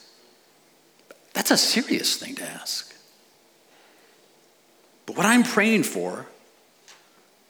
That's 1.34 1.50
a 1.50 1.56
serious 1.56 2.16
thing 2.16 2.36
to 2.36 2.44
ask. 2.44 2.94
But 5.06 5.16
what 5.16 5.26
I'm 5.26 5.42
praying 5.42 5.84
for, 5.84 6.26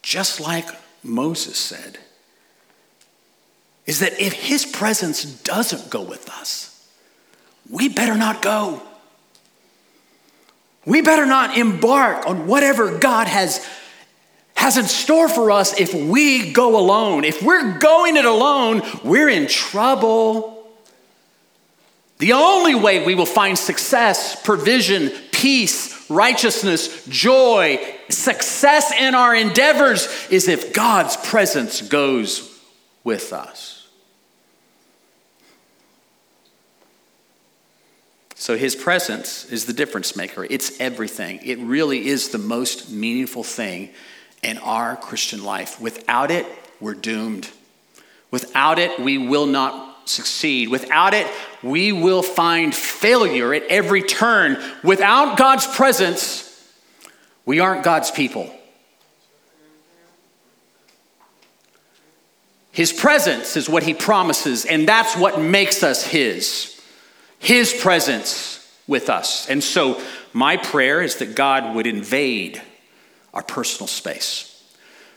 just 0.01 0.39
like 0.39 0.67
Moses 1.03 1.57
said, 1.57 1.99
is 3.85 3.99
that 3.99 4.19
if 4.19 4.33
his 4.33 4.65
presence 4.65 5.23
doesn't 5.23 5.89
go 5.89 6.01
with 6.01 6.29
us, 6.29 6.87
we 7.69 7.89
better 7.89 8.15
not 8.15 8.41
go. 8.41 8.81
We 10.85 11.01
better 11.01 11.25
not 11.25 11.57
embark 11.57 12.27
on 12.27 12.47
whatever 12.47 12.97
God 12.97 13.27
has, 13.27 13.67
has 14.59 14.77
in 14.77 14.83
store 14.83 15.29
for 15.29 15.51
us 15.51 15.79
if 15.79 15.93
we 15.93 16.51
go 16.51 16.77
alone. 16.77 17.23
If 17.23 17.41
we're 17.41 17.77
going 17.77 18.17
it 18.17 18.25
alone, 18.25 18.81
we're 19.05 19.29
in 19.29 19.47
trouble. 19.47 20.69
The 22.17 22.33
only 22.33 22.75
way 22.75 23.05
we 23.05 23.15
will 23.15 23.25
find 23.25 23.57
success, 23.57 24.35
provision, 24.43 25.11
peace, 25.31 26.09
righteousness, 26.09 27.05
joy, 27.05 27.79
success 28.09 28.91
in 28.91 29.15
our 29.15 29.33
endeavors 29.33 30.09
is 30.29 30.49
if 30.49 30.73
God's 30.73 31.15
presence 31.15 31.81
goes 31.81 32.59
with 33.05 33.31
us. 33.31 33.87
So 38.35 38.57
his 38.57 38.75
presence 38.75 39.45
is 39.45 39.67
the 39.67 39.73
difference 39.73 40.17
maker. 40.17 40.45
It's 40.49 40.81
everything. 40.81 41.39
It 41.45 41.59
really 41.59 42.07
is 42.07 42.29
the 42.29 42.37
most 42.37 42.91
meaningful 42.91 43.43
thing 43.45 43.91
in 44.43 44.57
our 44.59 44.95
Christian 44.95 45.43
life. 45.43 45.79
Without 45.81 46.31
it, 46.31 46.45
we're 46.79 46.93
doomed. 46.93 47.49
Without 48.31 48.79
it, 48.79 48.99
we 48.99 49.17
will 49.17 49.45
not 49.45 50.09
succeed. 50.09 50.69
Without 50.69 51.13
it, 51.13 51.27
we 51.61 51.91
will 51.91 52.23
find 52.23 52.73
failure 52.73 53.53
at 53.53 53.63
every 53.63 54.01
turn. 54.01 54.61
Without 54.83 55.37
God's 55.37 55.67
presence, 55.67 56.45
we 57.45 57.59
aren't 57.59 57.83
God's 57.83 58.11
people. 58.11 58.53
His 62.71 62.93
presence 62.93 63.57
is 63.57 63.67
what 63.67 63.83
he 63.83 63.93
promises, 63.93 64.65
and 64.65 64.87
that's 64.87 65.17
what 65.17 65.41
makes 65.41 65.83
us 65.83 66.05
his. 66.05 66.79
His 67.39 67.73
presence 67.73 68.55
with 68.87 69.09
us. 69.09 69.49
And 69.49 69.63
so, 69.63 70.01
my 70.33 70.57
prayer 70.57 71.01
is 71.01 71.15
that 71.17 71.35
God 71.35 71.75
would 71.75 71.87
invade 71.87 72.61
our 73.39 73.43
personal 73.43 73.87
space, 73.87 74.61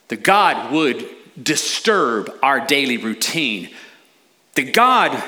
that 0.06 0.22
God 0.22 0.72
would 0.72 1.08
disturb 1.42 2.32
our 2.40 2.64
daily 2.64 2.96
routine, 2.96 3.68
that 4.54 4.72
God 4.72 5.20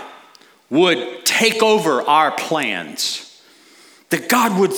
would 0.71 1.27
take 1.27 1.61
over 1.61 2.03
our 2.03 2.31
plans, 2.31 3.43
that 4.11 4.29
God 4.29 4.61
would 4.61 4.71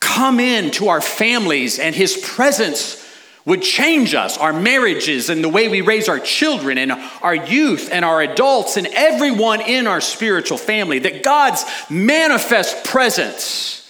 come 0.00 0.40
into 0.40 0.88
our 0.88 1.00
families 1.00 1.78
and 1.78 1.94
His 1.94 2.16
presence 2.16 2.98
would 3.44 3.62
change 3.62 4.12
us, 4.12 4.36
our 4.38 4.52
marriages, 4.52 5.30
and 5.30 5.44
the 5.44 5.48
way 5.48 5.68
we 5.68 5.82
raise 5.82 6.08
our 6.08 6.18
children, 6.18 6.78
and 6.78 6.90
our 7.22 7.34
youth, 7.34 7.90
and 7.92 8.04
our 8.04 8.22
adults, 8.22 8.76
and 8.76 8.88
everyone 8.88 9.60
in 9.60 9.86
our 9.86 10.00
spiritual 10.00 10.58
family. 10.58 10.98
That 10.98 11.22
God's 11.22 11.64
manifest 11.88 12.84
presence 12.84 13.88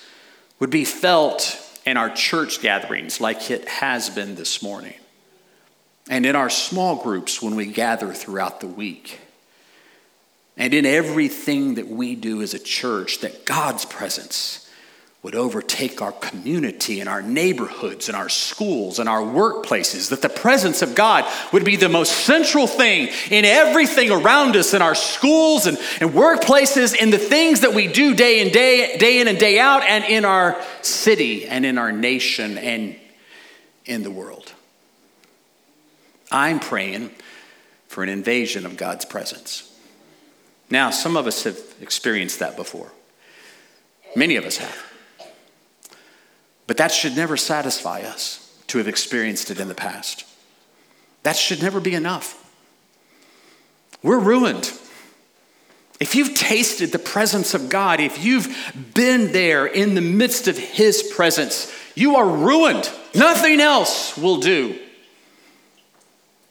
would 0.59 0.71
be 0.71 0.85
felt 0.85 1.59
in 1.85 1.97
our 1.97 2.11
church 2.11 2.61
gatherings 2.61 3.21
like 3.21 3.51
it 3.51 3.69
has 3.69 4.11
been 4.11 4.35
this 4.35 4.63
morning, 4.63 4.95
and 6.09 6.27
in 6.27 6.37
our 6.37 6.51
small 6.51 7.03
groups 7.03 7.43
when 7.43 7.55
we 7.55 7.67
gather 7.67 8.13
throughout 8.13 8.61
the 8.61 8.67
week. 8.67 9.21
And 10.57 10.75
in 10.75 10.85
everything 10.85 11.77
that 11.77 11.89
we 11.89 12.15
do 12.15 12.43
as 12.43 12.53
a 12.53 12.59
church, 12.59 13.21
that 13.21 13.47
God's 13.47 13.85
presence 13.87 14.62
would 15.23 15.35
overtake 15.37 16.03
our 16.03 16.11
community 16.11 16.99
and 16.99 17.09
our 17.09 17.23
neighborhoods 17.23 18.09
and 18.09 18.17
our 18.17 18.29
schools 18.29 18.99
and 18.99 19.09
our 19.09 19.21
workplaces, 19.21 20.11
that 20.11 20.21
the 20.21 20.29
presence 20.29 20.83
of 20.83 20.97
God 20.97 21.25
would 21.53 21.65
be 21.65 21.77
the 21.77 21.89
most 21.89 22.11
central 22.11 22.67
thing 22.67 23.09
in 23.31 23.45
everything 23.45 24.11
around 24.11 24.57
us 24.57 24.75
in 24.75 24.83
our 24.83 24.97
schools 24.97 25.67
and, 25.67 25.79
and 26.01 26.11
workplaces, 26.11 26.95
in 26.95 27.11
the 27.11 27.19
things 27.19 27.61
that 27.61 27.73
we 27.73 27.87
do 27.87 28.17
day 28.17 28.41
in 28.41 28.53
day, 28.53 28.99
day 28.99 29.21
in 29.21 29.29
and 29.29 29.39
day 29.39 29.61
out, 29.61 29.85
and 29.85 30.05
in 30.05 30.25
our 30.25 30.61
city 30.81 31.47
and 31.47 31.65
in 31.65 31.79
our 31.79 31.93
nation. 31.93 32.59
And 32.59 32.97
in 33.85 34.03
the 34.03 34.11
world. 34.11 34.53
I'm 36.31 36.61
praying 36.61 37.11
for 37.89 38.03
an 38.03 38.09
invasion 38.09 38.65
of 38.65 38.77
God's 38.77 39.05
presence. 39.05 39.69
Now, 40.71 40.91
some 40.91 41.17
of 41.17 41.27
us 41.27 41.45
have 41.45 41.59
experienced 41.81 42.39
that 42.39 42.57
before. 42.57 42.91
Many 44.17 44.37
of 44.37 44.45
us 44.45 44.57
have. 44.59 44.92
But 46.67 46.77
that 46.77 46.93
should 46.93 47.17
never 47.17 47.37
satisfy 47.37 48.03
us 48.03 48.57
to 48.69 48.79
have 48.79 48.89
experienced 48.89 49.51
it 49.51 49.61
in 49.61 49.69
the 49.69 49.75
past. 49.75 50.25
That 51.23 51.37
should 51.37 51.63
never 51.63 51.81
be 51.81 51.95
enough. 51.95 52.39
We're 54.03 54.19
ruined. 54.19 54.73
If 56.01 56.17
you've 56.17 56.35
tasted 56.35 56.91
the 56.91 56.99
presence 56.99 57.55
of 57.55 57.69
God, 57.69 58.01
if 58.01 58.25
you've 58.25 58.93
been 58.95 59.31
there 59.33 59.67
in 59.67 59.95
the 59.95 60.01
midst 60.01 60.49
of 60.49 60.59
His 60.59 61.03
presence, 61.03 61.73
you 61.95 62.17
are 62.17 62.29
ruined. 62.29 62.91
Nothing 63.15 63.61
else 63.61 64.17
will 64.17 64.39
do. 64.39 64.79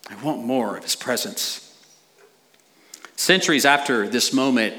I 0.10 0.15
want 0.24 0.46
more 0.46 0.77
of 0.77 0.84
His 0.84 0.96
presence. 0.96 1.68
Centuries 3.18 3.65
after 3.65 4.08
this 4.08 4.32
moment 4.32 4.75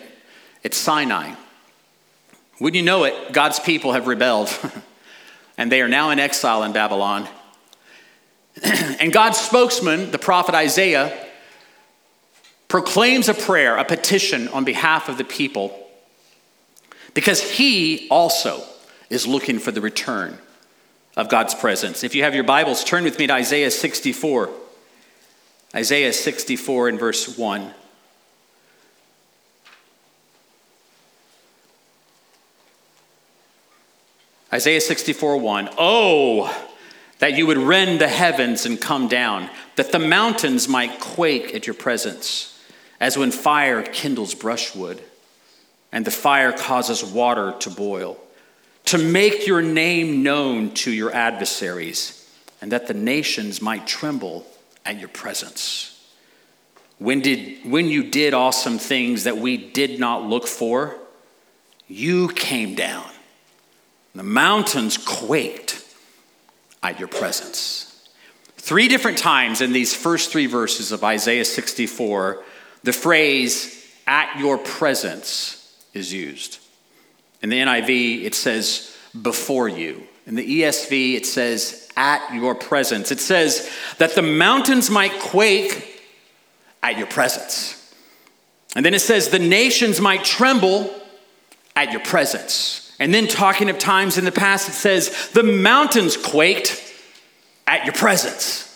at 0.65 0.73
Sinai, 0.73 1.35
wouldn't 2.59 2.77
you 2.77 2.83
know 2.83 3.05
it, 3.05 3.33
God's 3.33 3.61
people 3.61 3.93
have 3.93 4.07
rebelled, 4.07 4.49
and 5.63 5.71
they 5.71 5.81
are 5.81 5.87
now 5.87 6.11
in 6.11 6.19
exile 6.19 6.65
in 6.65 6.73
Babylon. 6.73 7.29
and 8.65 9.13
God's 9.13 9.39
spokesman, 9.39 10.11
the 10.11 10.19
prophet 10.19 10.57
Isaiah, 10.57 11.17
proclaims 12.67 13.29
a 13.29 13.35
prayer, 13.35 13.77
a 13.77 13.85
petition 13.85 14.49
on 14.49 14.65
behalf 14.65 15.09
of 15.09 15.19
the 15.19 15.25
people, 15.25 15.89
because 17.15 17.41
he 17.41 18.09
also 18.09 18.65
is 19.09 19.25
looking 19.25 19.61
for 19.61 19.71
the 19.71 19.81
return 19.81 20.37
of 21.17 21.29
God's 21.29 21.55
presence. 21.55 22.03
If 22.03 22.17
you 22.17 22.25
have 22.25 22.35
your 22.35 22.43
Bibles, 22.43 22.83
turn 22.83 23.05
with 23.05 23.17
me 23.21 23.29
to 23.29 23.35
Isaiah 23.35 23.71
64. 23.71 24.51
Isaiah 25.77 26.13
64 26.13 26.89
and 26.89 26.99
verse 26.99 27.39
1. 27.39 27.73
Isaiah 34.53 34.81
64 34.81 35.39
1. 35.39 35.71
Oh, 35.79 36.55
that 37.21 37.39
you 37.39 37.47
would 37.47 37.59
rend 37.59 38.01
the 38.01 38.09
heavens 38.09 38.67
and 38.67 38.81
come 38.81 39.09
down, 39.09 39.49
that 39.77 39.93
the 39.93 39.99
mountains 39.99 40.69
might 40.69 41.01
quake 41.01 41.55
at 41.55 41.67
your 41.67 41.75
presence, 41.75 42.61
as 43.01 43.17
when 43.17 43.31
fire 43.31 43.83
kindles 43.83 44.35
brushwood, 44.35 45.01
and 45.91 46.05
the 46.05 46.11
fire 46.11 46.53
causes 46.53 47.05
water 47.05 47.55
to 47.61 47.71
boil, 47.71 48.19
to 48.87 48.99
make 48.99 49.47
your 49.47 49.63
name 49.63 50.23
known 50.23 50.75
to 50.75 50.91
your 50.91 51.15
adversaries, 51.15 52.29
and 52.61 52.73
that 52.73 52.89
the 52.89 52.95
nations 52.95 53.63
might 53.63 53.87
tremble 53.87 54.45
at 54.85 54.99
your 54.99 55.09
presence. 55.09 55.89
When, 56.99 57.21
did, 57.21 57.65
when 57.65 57.87
you 57.87 58.05
did 58.05 58.35
awesome 58.35 58.79
things 58.79 59.25
that 59.25 59.39
we 59.39 59.57
did 59.57 59.99
not 59.99 60.25
look 60.25 60.47
for, 60.47 60.97
you 61.89 62.29
came 62.29 62.75
down 62.75 63.07
the 64.15 64.23
mountains 64.23 64.99
quaked 64.99 65.85
at 66.83 66.99
your 66.99 67.09
presence. 67.09 68.09
Three 68.57 68.89
different 68.89 69.19
times 69.19 69.61
in 69.61 69.73
these 69.73 69.95
first 69.95 70.31
three 70.31 70.47
verses 70.47 70.93
of 70.93 71.03
Isaiah 71.03 71.45
64, 71.45 72.43
the 72.83 72.93
phrase, 72.93 73.87
at 74.07 74.39
your 74.39 74.59
presence, 74.59 75.85
is 75.95 76.13
used. 76.13 76.59
In 77.43 77.49
the 77.51 77.59
NIV, 77.59 78.25
it 78.25 78.35
says, 78.35 78.97
before 79.21 79.69
you. 79.69 80.07
In 80.27 80.37
the 80.37 80.63
ESV, 80.63 81.15
it 81.15 81.27
says, 81.27 81.89
at 81.97 82.33
your 82.33 82.55
presence. 82.55 83.11
It 83.11 83.21
says 83.21 83.71
that 83.99 84.15
the 84.15 84.23
mountains 84.23 84.91
might 84.91 85.19
quake 85.21 86.03
at 86.83 86.97
your 86.97 87.09
presence. 87.09 87.95
And 88.75 88.85
then 88.85 88.95
it 88.95 89.01
says, 89.01 89.29
the 89.29 89.39
nations 89.39 90.01
might 90.01 90.25
tremble 90.25 90.95
at 91.77 91.93
your 91.93 92.01
presence. 92.01 92.82
And 92.99 93.13
then, 93.13 93.27
talking 93.27 93.71
of 93.71 93.79
times 93.79 94.19
in 94.19 94.25
the 94.25 94.33
past, 94.33 94.69
it 94.69 94.73
says, 94.73 95.31
the 95.33 95.43
mountains 95.43 96.17
quaked 96.17 96.81
at 97.67 97.85
your 97.85 97.95
presence. 97.95 98.69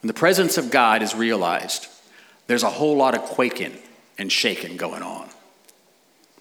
When 0.00 0.08
the 0.08 0.14
presence 0.14 0.58
of 0.58 0.70
God 0.70 1.02
is 1.02 1.14
realized, 1.14 1.88
there's 2.46 2.62
a 2.62 2.70
whole 2.70 2.96
lot 2.96 3.14
of 3.14 3.22
quaking 3.22 3.76
and 4.16 4.30
shaking 4.30 4.76
going 4.76 5.02
on. 5.02 5.28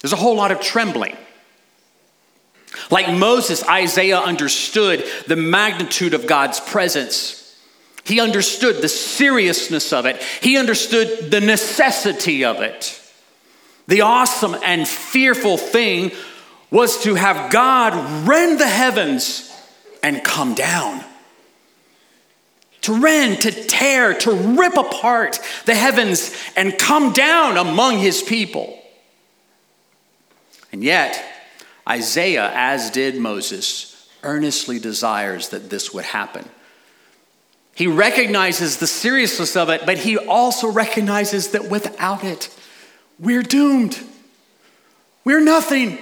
There's 0.02 0.14
a 0.14 0.18
whole 0.18 0.36
lot 0.36 0.52
of 0.52 0.62
trembling. 0.62 1.18
Like 2.92 3.12
Moses, 3.12 3.68
Isaiah 3.68 4.20
understood 4.20 5.04
the 5.28 5.36
magnitude 5.36 6.14
of 6.14 6.28
God's 6.28 6.60
presence. 6.60 7.56
He 8.04 8.20
understood 8.20 8.82
the 8.82 8.88
seriousness 8.88 9.92
of 9.92 10.06
it. 10.06 10.22
He 10.42 10.58
understood 10.58 11.32
the 11.32 11.42
necessity 11.42 12.46
of 12.46 12.62
it. 12.62 13.02
The 13.88 14.02
awesome 14.02 14.56
and 14.64 14.88
fearful 14.88 15.58
thing 15.58 16.12
was 16.70 17.04
to 17.04 17.16
have 17.16 17.52
God 17.52 18.28
rend 18.28 18.60
the 18.60 18.68
heavens 18.68 19.54
and 20.04 20.24
come 20.24 20.54
down. 20.54 21.04
To 22.82 23.00
rend, 23.02 23.42
to 23.42 23.52
tear, 23.52 24.14
to 24.14 24.32
rip 24.32 24.78
apart 24.78 25.40
the 25.66 25.76
heavens 25.76 26.34
and 26.56 26.78
come 26.78 27.12
down 27.12 27.58
among 27.58 28.00
his 28.00 28.22
people. 28.22 28.80
And 30.72 30.84
yet, 30.84 31.24
Isaiah, 31.88 32.52
as 32.54 32.92
did 32.92 33.18
Moses, 33.18 34.10
earnestly 34.24 34.80
desires 34.80 35.50
that 35.50 35.70
this 35.70 35.94
would 35.94 36.06
happen. 36.06 36.48
He 37.76 37.88
recognizes 37.88 38.78
the 38.78 38.88
seriousness 38.88 39.56
of 39.56 39.70
it, 39.70 39.86
but 39.86 40.00
he 40.00 40.18
also 40.18 40.72
recognizes 40.72 41.50
that 41.50 41.70
without 41.70 42.24
it, 42.24 42.50
we're 43.20 43.44
doomed. 43.44 44.00
We're 45.24 45.42
nothing. 45.42 46.00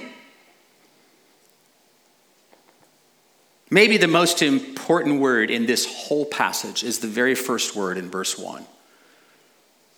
Maybe 3.70 3.96
the 3.96 4.08
most 4.08 4.42
important 4.42 5.20
word 5.20 5.50
in 5.50 5.66
this 5.66 5.86
whole 5.86 6.24
passage 6.24 6.84
is 6.84 7.00
the 7.00 7.08
very 7.08 7.34
first 7.34 7.74
word 7.74 7.98
in 7.98 8.10
verse 8.10 8.38
1. 8.38 8.64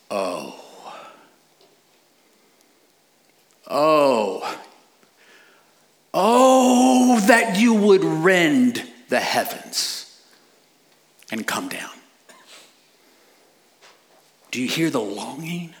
Oh. 0.09 0.55
Oh. 3.67 4.59
Oh, 6.11 7.19
that 7.27 7.59
you 7.59 7.75
would 7.75 8.03
rend 8.03 8.83
the 9.09 9.19
heavens 9.19 10.19
and 11.31 11.45
come 11.45 11.69
down. 11.69 11.91
Do 14.49 14.59
you 14.59 14.67
hear 14.67 14.89
the 14.89 14.99
longing? 14.99 15.75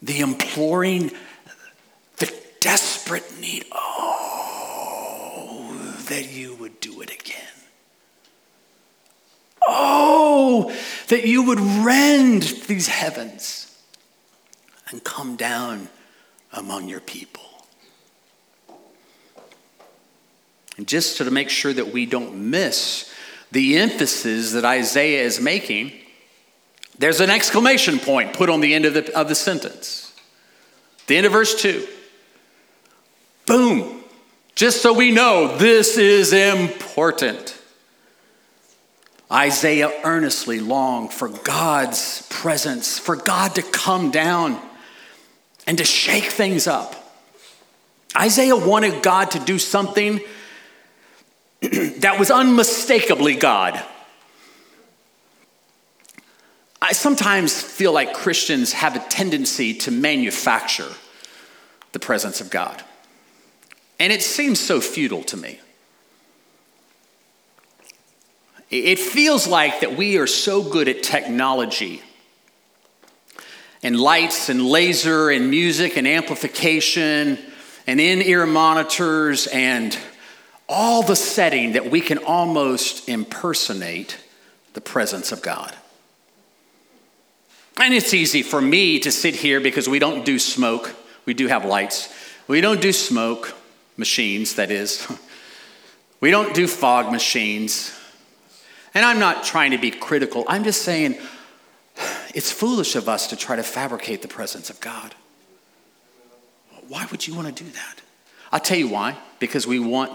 The 0.00 0.20
imploring, 0.20 1.10
the 2.16 2.32
desperate 2.60 3.38
need. 3.38 3.66
Oh 3.70 3.91
that 6.12 6.30
you 6.30 6.54
would 6.56 6.78
do 6.78 7.00
it 7.00 7.10
again. 7.10 7.40
Oh, 9.66 10.70
that 11.08 11.26
you 11.26 11.42
would 11.44 11.58
rend 11.58 12.42
these 12.42 12.86
heavens 12.86 13.74
and 14.90 15.02
come 15.02 15.36
down 15.36 15.88
among 16.52 16.90
your 16.90 17.00
people. 17.00 17.48
And 20.76 20.86
just 20.86 21.16
to 21.16 21.30
make 21.30 21.48
sure 21.48 21.72
that 21.72 21.94
we 21.94 22.04
don't 22.04 22.50
miss 22.50 23.10
the 23.50 23.78
emphasis 23.78 24.52
that 24.52 24.66
Isaiah 24.66 25.22
is 25.22 25.40
making, 25.40 25.92
there's 26.98 27.20
an 27.20 27.30
exclamation 27.30 27.98
point 27.98 28.34
put 28.34 28.50
on 28.50 28.60
the 28.60 28.74
end 28.74 28.84
of 28.84 28.92
the, 28.92 29.18
of 29.18 29.28
the 29.28 29.34
sentence. 29.34 30.14
The 31.06 31.16
end 31.16 31.24
of 31.24 31.32
verse 31.32 31.54
2. 31.54 31.88
Boom. 33.46 34.01
Just 34.54 34.82
so 34.82 34.92
we 34.92 35.10
know, 35.10 35.56
this 35.56 35.96
is 35.96 36.32
important. 36.32 37.58
Isaiah 39.32 39.90
earnestly 40.04 40.60
longed 40.60 41.12
for 41.12 41.28
God's 41.28 42.26
presence, 42.28 42.98
for 42.98 43.16
God 43.16 43.54
to 43.54 43.62
come 43.62 44.10
down 44.10 44.60
and 45.66 45.78
to 45.78 45.84
shake 45.84 46.24
things 46.24 46.66
up. 46.66 46.94
Isaiah 48.16 48.56
wanted 48.56 49.02
God 49.02 49.30
to 49.30 49.38
do 49.38 49.58
something 49.58 50.20
that 51.60 52.18
was 52.18 52.30
unmistakably 52.30 53.34
God. 53.36 53.82
I 56.82 56.92
sometimes 56.92 57.62
feel 57.62 57.92
like 57.92 58.12
Christians 58.12 58.72
have 58.72 58.96
a 58.96 58.98
tendency 58.98 59.72
to 59.74 59.90
manufacture 59.90 60.90
the 61.92 62.00
presence 62.00 62.40
of 62.40 62.50
God. 62.50 62.82
And 64.02 64.12
it 64.12 64.20
seems 64.20 64.58
so 64.58 64.80
futile 64.80 65.22
to 65.22 65.36
me. 65.36 65.60
It 68.68 68.98
feels 68.98 69.46
like 69.46 69.78
that 69.78 69.96
we 69.96 70.18
are 70.18 70.26
so 70.26 70.60
good 70.60 70.88
at 70.88 71.04
technology 71.04 72.02
and 73.80 73.96
lights 73.96 74.48
and 74.48 74.66
laser 74.66 75.30
and 75.30 75.48
music 75.48 75.96
and 75.96 76.08
amplification 76.08 77.38
and 77.86 78.00
in 78.00 78.22
ear 78.22 78.44
monitors 78.44 79.46
and 79.46 79.96
all 80.68 81.04
the 81.04 81.14
setting 81.14 81.74
that 81.74 81.88
we 81.88 82.00
can 82.00 82.18
almost 82.18 83.08
impersonate 83.08 84.18
the 84.72 84.80
presence 84.80 85.30
of 85.30 85.42
God. 85.42 85.76
And 87.80 87.94
it's 87.94 88.12
easy 88.12 88.42
for 88.42 88.60
me 88.60 88.98
to 88.98 89.12
sit 89.12 89.36
here 89.36 89.60
because 89.60 89.88
we 89.88 90.00
don't 90.00 90.24
do 90.24 90.40
smoke. 90.40 90.92
We 91.24 91.34
do 91.34 91.46
have 91.46 91.64
lights. 91.64 92.12
We 92.48 92.60
don't 92.60 92.80
do 92.80 92.92
smoke 92.92 93.54
machines, 93.96 94.54
that 94.54 94.70
is. 94.70 95.06
We 96.20 96.30
don't 96.30 96.54
do 96.54 96.68
fog 96.68 97.10
machines. 97.10 97.98
And 98.94 99.04
I'm 99.04 99.18
not 99.18 99.42
trying 99.44 99.72
to 99.72 99.78
be 99.78 99.90
critical. 99.90 100.44
I'm 100.46 100.64
just 100.64 100.82
saying 100.82 101.18
it's 102.34 102.52
foolish 102.52 102.94
of 102.94 103.08
us 103.08 103.26
to 103.28 103.36
try 103.36 103.56
to 103.56 103.62
fabricate 103.62 104.22
the 104.22 104.28
presence 104.28 104.70
of 104.70 104.80
God. 104.80 105.14
Why 106.88 107.06
would 107.10 107.26
you 107.26 107.34
want 107.34 107.54
to 107.54 107.64
do 107.64 107.70
that? 107.70 108.02
I'll 108.52 108.60
tell 108.60 108.78
you 108.78 108.88
why. 108.88 109.16
Because 109.38 109.66
we 109.66 109.78
want 109.78 110.12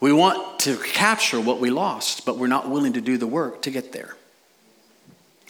we 0.00 0.12
want 0.12 0.58
to 0.60 0.76
capture 0.76 1.40
what 1.40 1.60
we 1.60 1.70
lost, 1.70 2.26
but 2.26 2.36
we're 2.36 2.46
not 2.46 2.68
willing 2.68 2.92
to 2.92 3.00
do 3.00 3.16
the 3.16 3.26
work 3.26 3.62
to 3.62 3.70
get 3.70 3.92
there. 3.92 4.16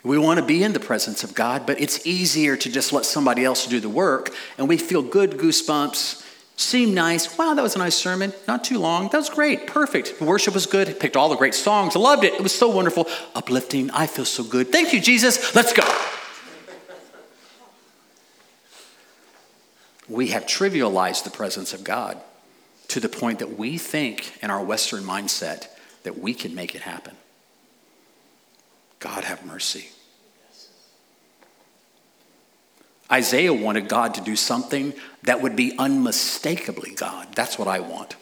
We 0.04 0.16
want 0.16 0.38
to 0.38 0.46
be 0.46 0.62
in 0.62 0.72
the 0.72 0.80
presence 0.80 1.24
of 1.24 1.34
God, 1.34 1.66
but 1.66 1.80
it's 1.80 2.06
easier 2.06 2.56
to 2.58 2.70
just 2.70 2.92
let 2.92 3.04
somebody 3.04 3.44
else 3.44 3.66
do 3.66 3.80
the 3.80 3.88
work, 3.88 4.32
and 4.56 4.68
we 4.68 4.76
feel 4.76 5.02
good 5.02 5.32
goosebumps, 5.32 6.23
seem 6.56 6.94
nice. 6.94 7.36
Wow, 7.36 7.54
that 7.54 7.62
was 7.62 7.74
a 7.74 7.78
nice 7.78 7.94
sermon. 7.94 8.32
Not 8.46 8.64
too 8.64 8.78
long. 8.78 9.08
That 9.08 9.18
was 9.18 9.30
great. 9.30 9.66
Perfect. 9.66 10.18
The 10.18 10.24
worship 10.24 10.54
was 10.54 10.66
good. 10.66 10.98
Picked 11.00 11.16
all 11.16 11.28
the 11.28 11.36
great 11.36 11.54
songs. 11.54 11.96
Loved 11.96 12.24
it. 12.24 12.34
It 12.34 12.42
was 12.42 12.54
so 12.54 12.68
wonderful. 12.68 13.06
Uplifting. 13.34 13.90
I 13.90 14.06
feel 14.06 14.24
so 14.24 14.44
good. 14.44 14.70
Thank 14.70 14.92
you, 14.92 15.00
Jesus. 15.00 15.54
Let's 15.54 15.72
go. 15.72 15.82
We 20.08 20.28
have 20.28 20.44
trivialized 20.44 21.24
the 21.24 21.30
presence 21.30 21.72
of 21.72 21.82
God 21.82 22.20
to 22.88 23.00
the 23.00 23.08
point 23.08 23.38
that 23.38 23.58
we 23.58 23.78
think 23.78 24.38
in 24.42 24.50
our 24.50 24.62
Western 24.62 25.02
mindset 25.02 25.68
that 26.02 26.18
we 26.18 26.34
can 26.34 26.54
make 26.54 26.74
it 26.74 26.82
happen. 26.82 27.16
God 29.00 29.24
have 29.24 29.44
mercy. 29.44 29.88
Isaiah 33.10 33.52
wanted 33.52 33.88
God 33.88 34.14
to 34.14 34.20
do 34.20 34.36
something 34.36 34.94
that 35.24 35.42
would 35.42 35.56
be 35.56 35.76
unmistakably 35.78 36.94
God. 36.94 37.34
That's 37.34 37.58
what 37.58 37.68
I 37.68 37.80
want. 37.80 38.16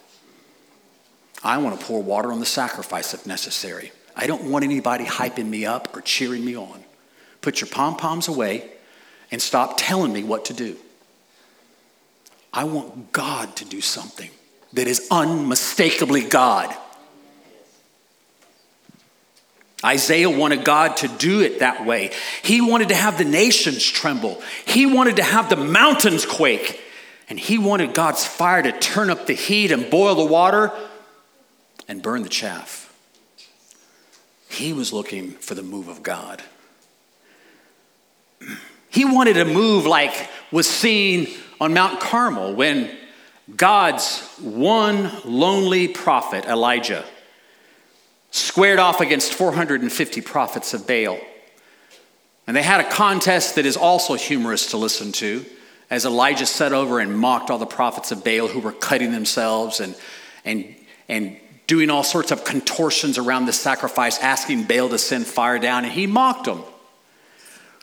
I 1.45 1.59
want 1.59 1.79
to 1.79 1.87
pour 1.87 2.03
water 2.03 2.33
on 2.33 2.40
the 2.40 2.47
sacrifice 2.47 3.14
if 3.14 3.27
necessary. 3.27 3.92
I 4.14 4.27
don't 4.27 4.45
want 4.45 4.64
anybody 4.64 5.05
hyping 5.05 5.49
me 5.49 5.66
up 5.66 5.97
or 5.97 6.01
cheering 6.01 6.45
me 6.45 6.57
on. 6.57 6.85
Put 7.40 7.61
your 7.61 7.68
pom 7.68 7.97
poms 7.97 8.29
away 8.29 8.71
and 9.31 9.40
stop 9.40 9.75
telling 9.77 10.12
me 10.12 10.23
what 10.23 10.45
to 10.47 10.55
do. 10.55 10.77
I 12.53 12.64
want 12.64 13.12
God 13.12 13.57
to 13.57 13.64
do 13.64 13.81
something 13.81 14.31
that 14.75 14.87
is 14.87 15.09
unmistakably 15.11 16.23
God. 16.23 16.75
Isaiah 19.85 20.31
wanted 20.31 20.64
God 20.64 20.97
to 20.99 21.09
do 21.09 21.40
it 21.40 21.59
that 21.59 21.85
way. 21.85 22.12
He 22.42 22.61
wanted 22.61 22.88
to 22.90 22.95
have 22.95 23.18
the 23.18 23.25
nations 23.25 23.85
tremble. 23.85 24.40
He 24.64 24.87
wanted 24.87 25.16
to 25.16 25.23
have 25.23 25.49
the 25.49 25.57
mountains 25.57 26.25
quake. 26.25 26.81
And 27.29 27.38
he 27.38 27.59
wanted 27.59 27.95
God's 27.95 28.25
fire 28.25 28.62
to 28.62 28.73
turn 28.79 29.11
up 29.11 29.27
the 29.27 29.33
heat 29.35 29.73
and 29.73 29.90
boil 29.90 30.14
the 30.14 30.25
water 30.25 30.71
and 31.88 32.03
burn 32.03 32.23
the 32.23 32.29
chaff. 32.29 32.95
He 34.49 34.73
was 34.73 34.92
looking 34.92 35.31
for 35.31 35.55
the 35.55 35.62
move 35.62 35.88
of 35.88 36.03
God. 36.03 36.42
He 38.90 39.07
wanted 39.07 39.38
a 39.38 39.47
move 39.47 39.87
like 39.87 40.29
was 40.51 40.68
seen 40.68 41.29
on 41.61 41.73
Mount 41.73 42.01
Carmel 42.01 42.55
when 42.55 42.90
God's 43.57 44.21
one 44.38 45.11
lonely 45.25 45.88
prophet, 45.88 46.45
Elijah, 46.45 47.05
squared 48.33 48.79
off 48.79 49.01
against 49.01 49.35
450 49.35 50.21
prophets 50.23 50.75
of 50.75 50.87
Baal. 50.87 51.21
And 52.47 52.57
they 52.57 52.62
had 52.62 52.81
a 52.81 52.90
contest 52.90 53.55
that 53.55 53.66
is 53.66 53.77
also 53.77 54.14
humorous 54.14 54.71
to 54.71 54.77
listen 54.77 55.12
to, 55.12 55.45
as 55.90 56.05
Elijah 56.05 56.47
sat 56.47 56.73
over 56.73 56.99
and 56.99 57.16
mocked 57.16 57.51
all 57.51 57.59
the 57.59 57.66
prophets 57.66 58.11
of 58.11 58.25
Baal 58.25 58.49
who 58.49 58.59
were 58.59 58.73
cutting 58.73 59.12
themselves 59.12 59.79
and, 59.79 59.95
and, 60.45 60.75
and 61.09 61.37
doing 61.66 61.90
all 61.90 62.03
sorts 62.03 62.33
of 62.33 62.45
contortions 62.45 63.18
around 63.18 63.47
the 63.47 63.53
sacrifice, 63.53 64.18
asking 64.18 64.64
Baal 64.64 64.88
to 64.88 64.99
send 64.99 65.27
fire 65.27 65.59
down, 65.59 65.85
and 65.85 65.92
he 65.92 66.07
mocked 66.07 66.47
them. 66.47 66.62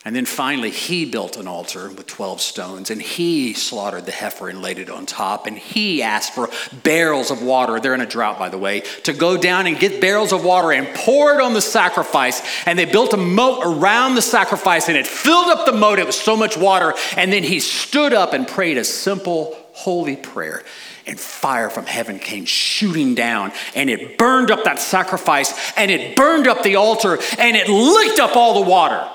And 0.09 0.15
then 0.15 0.25
finally, 0.25 0.71
he 0.71 1.05
built 1.05 1.37
an 1.37 1.47
altar 1.47 1.87
with 1.87 2.07
12 2.07 2.41
stones, 2.41 2.89
and 2.89 2.99
he 2.99 3.53
slaughtered 3.53 4.07
the 4.07 4.11
heifer 4.11 4.49
and 4.49 4.59
laid 4.59 4.79
it 4.79 4.89
on 4.89 5.05
top. 5.05 5.45
And 5.45 5.55
he 5.55 6.01
asked 6.01 6.33
for 6.33 6.49
barrels 6.81 7.29
of 7.29 7.43
water, 7.43 7.79
they're 7.79 7.93
in 7.93 8.01
a 8.01 8.07
drought, 8.07 8.39
by 8.39 8.49
the 8.49 8.57
way, 8.57 8.79
to 9.03 9.13
go 9.13 9.37
down 9.37 9.67
and 9.67 9.77
get 9.77 10.01
barrels 10.01 10.33
of 10.33 10.43
water 10.43 10.71
and 10.71 10.87
pour 10.95 11.35
it 11.35 11.39
on 11.39 11.53
the 11.53 11.61
sacrifice. 11.61 12.41
And 12.65 12.79
they 12.79 12.85
built 12.85 13.13
a 13.13 13.17
moat 13.17 13.61
around 13.63 14.15
the 14.15 14.23
sacrifice, 14.23 14.89
and 14.89 14.97
it 14.97 15.05
filled 15.05 15.49
up 15.49 15.67
the 15.67 15.73
moat. 15.73 15.99
It 15.99 16.07
was 16.07 16.19
so 16.19 16.35
much 16.35 16.57
water. 16.57 16.95
And 17.15 17.31
then 17.31 17.43
he 17.43 17.59
stood 17.59 18.11
up 18.11 18.33
and 18.33 18.47
prayed 18.47 18.79
a 18.79 18.85
simple, 18.85 19.55
holy 19.73 20.15
prayer 20.15 20.63
and 21.05 21.19
fire 21.19 21.69
from 21.69 21.85
heaven 21.85 22.17
came 22.17 22.45
shooting 22.45 23.13
down 23.13 23.51
and 23.75 23.91
it 23.91 24.17
burned 24.17 24.49
up 24.49 24.63
that 24.63 24.79
sacrifice 24.79 25.71
and 25.77 25.91
it 25.91 26.15
burned 26.15 26.47
up 26.47 26.63
the 26.63 26.77
altar 26.77 27.19
and 27.37 27.55
it 27.55 27.69
licked 27.69 28.19
up 28.19 28.35
all 28.35 28.63
the 28.63 28.67
water. 28.67 29.07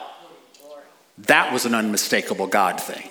That 1.18 1.52
was 1.52 1.64
an 1.64 1.74
unmistakable 1.74 2.46
God 2.46 2.80
thing. 2.80 3.08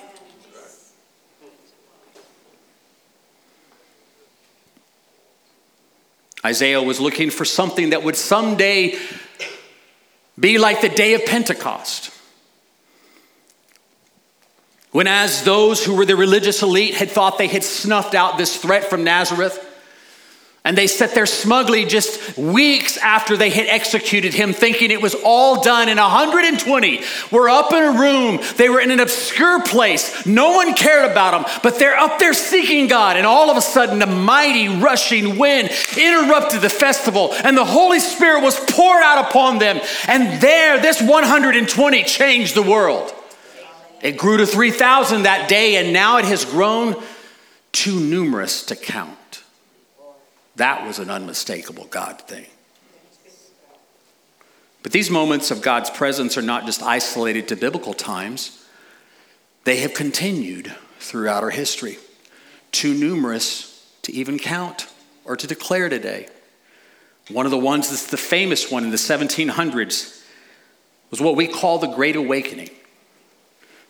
Isaiah 6.46 6.82
was 6.82 7.00
looking 7.00 7.30
for 7.30 7.46
something 7.46 7.92
that 7.92 8.04
would 8.04 8.18
someday 8.18 8.98
be 10.38 10.58
like 10.58 10.82
the 10.82 10.89
day 10.89 11.13
of 11.13 11.26
Pentecost. 11.26 12.12
When, 14.92 15.08
as 15.08 15.44
those 15.44 15.84
who 15.84 15.96
were 15.96 16.06
the 16.06 16.16
religious 16.16 16.62
elite 16.62 16.96
had 16.96 17.10
thought 17.10 17.38
they 17.38 17.48
had 17.48 17.63
snuffed 17.63 18.13
out 18.13 18.38
this 18.38 18.58
threat 18.58 18.89
from 18.89 19.04
Nazareth, 19.04 19.73
and 20.65 20.78
they 20.78 20.88
sat 20.88 21.13
there 21.13 21.26
smugly 21.26 21.84
just 21.84 22.38
weeks 22.38 22.95
after 22.97 23.36
they 23.36 23.49
had 23.49 23.67
executed 23.67 24.34
him, 24.34 24.54
thinking 24.54 24.91
it 24.91 25.02
was 25.02 25.13
all 25.13 25.62
done. 25.62 25.89
And 25.89 25.99
120 25.99 27.02
were 27.32 27.49
up 27.49 27.73
in 27.73 27.84
a 27.84 27.99
room. 27.99 28.39
They 28.56 28.69
were 28.69 28.80
in 28.80 28.89
an 28.89 29.02
obscure 29.02 29.62
place. 29.62 30.26
No 30.26 30.52
one 30.54 30.73
cared 30.73 31.12
about 31.12 31.32
them, 31.32 31.60
but 31.63 31.80
they're 31.80 31.97
up 31.97 32.17
there 32.17 32.34
seeking 32.34 32.88
God. 32.88 33.17
And 33.17 33.26
all 33.26 33.49
of 33.49 33.58
a 33.58 33.62
sudden, 33.62 34.02
a 34.02 34.06
mighty 34.06 34.69
rushing 34.69 35.38
wind 35.38 35.69
interrupted 35.97 36.62
the 36.62 36.69
festival, 36.69 37.34
and 37.43 37.58
the 37.58 37.65
Holy 37.65 37.99
Spirit 37.99 38.41
was 38.41 38.58
poured 38.58 39.04
out 39.04 39.30
upon 39.30 39.60
them. 39.60 39.82
And 40.08 40.41
there, 40.41 40.80
this 40.80 41.02
120 41.02 42.04
changed 42.04 42.56
the 42.56 42.63
world. 42.63 43.13
It 44.02 44.17
grew 44.17 44.38
to 44.38 44.45
3,000 44.45 45.23
that 45.23 45.49
day, 45.49 45.76
and 45.76 45.91
now 45.91 46.19
it 46.19 46.26
has 46.26 46.45
grown 46.45 46.95
too 47.73 47.99
numerous 47.99 48.65
to 48.67 48.78
count. 48.78 49.17
That 50.56 50.86
was 50.86 51.00
an 51.00 51.10
unmistakable 51.10 51.86
God 51.86 52.22
thing. 52.22 52.46
But 54.84 54.92
these 54.92 55.10
moments 55.10 55.50
of 55.50 55.62
God's 55.62 55.89
presence 55.89 56.38
are 56.38 56.42
not 56.42 56.66
just 56.66 56.84
isolated 56.84 57.48
to 57.48 57.56
biblical 57.56 57.94
times, 57.94 58.66
they 59.63 59.78
have 59.78 59.94
continued 59.94 60.76
throughout 61.00 61.42
our 61.42 61.50
history, 61.50 61.98
too 62.72 62.94
numerous 62.94 63.88
to 64.04 64.12
even 64.12 64.38
count 64.38 64.88
or 65.24 65.38
to 65.38 65.48
declare 65.48 65.88
today. 65.88 66.28
One 67.30 67.46
of 67.46 67.52
the 67.52 67.58
ones 67.58 67.89
that's 67.89 68.08
the 68.08 68.18
famous 68.18 68.70
one 68.70 68.84
in 68.84 68.92
the 68.92 68.98
1700s 68.98 70.22
was 71.10 71.22
what 71.22 71.38
we 71.38 71.48
call 71.48 71.80
the 71.80 71.88
Great 71.88 72.18
Awakening. 72.18 72.70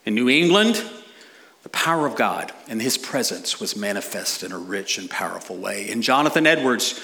In 0.06 0.14
New 0.14 0.30
England, 0.30 0.84
the 1.64 1.70
power 1.70 2.06
of 2.06 2.16
God 2.16 2.52
and 2.68 2.82
his 2.82 2.98
presence 2.98 3.60
was 3.60 3.76
manifest 3.76 4.44
in 4.44 4.52
a 4.52 4.58
rich 4.58 4.98
and 4.98 5.10
powerful 5.10 5.56
way. 5.56 5.90
And 5.90 6.04
Jonathan 6.04 6.46
Edwards, 6.46 7.00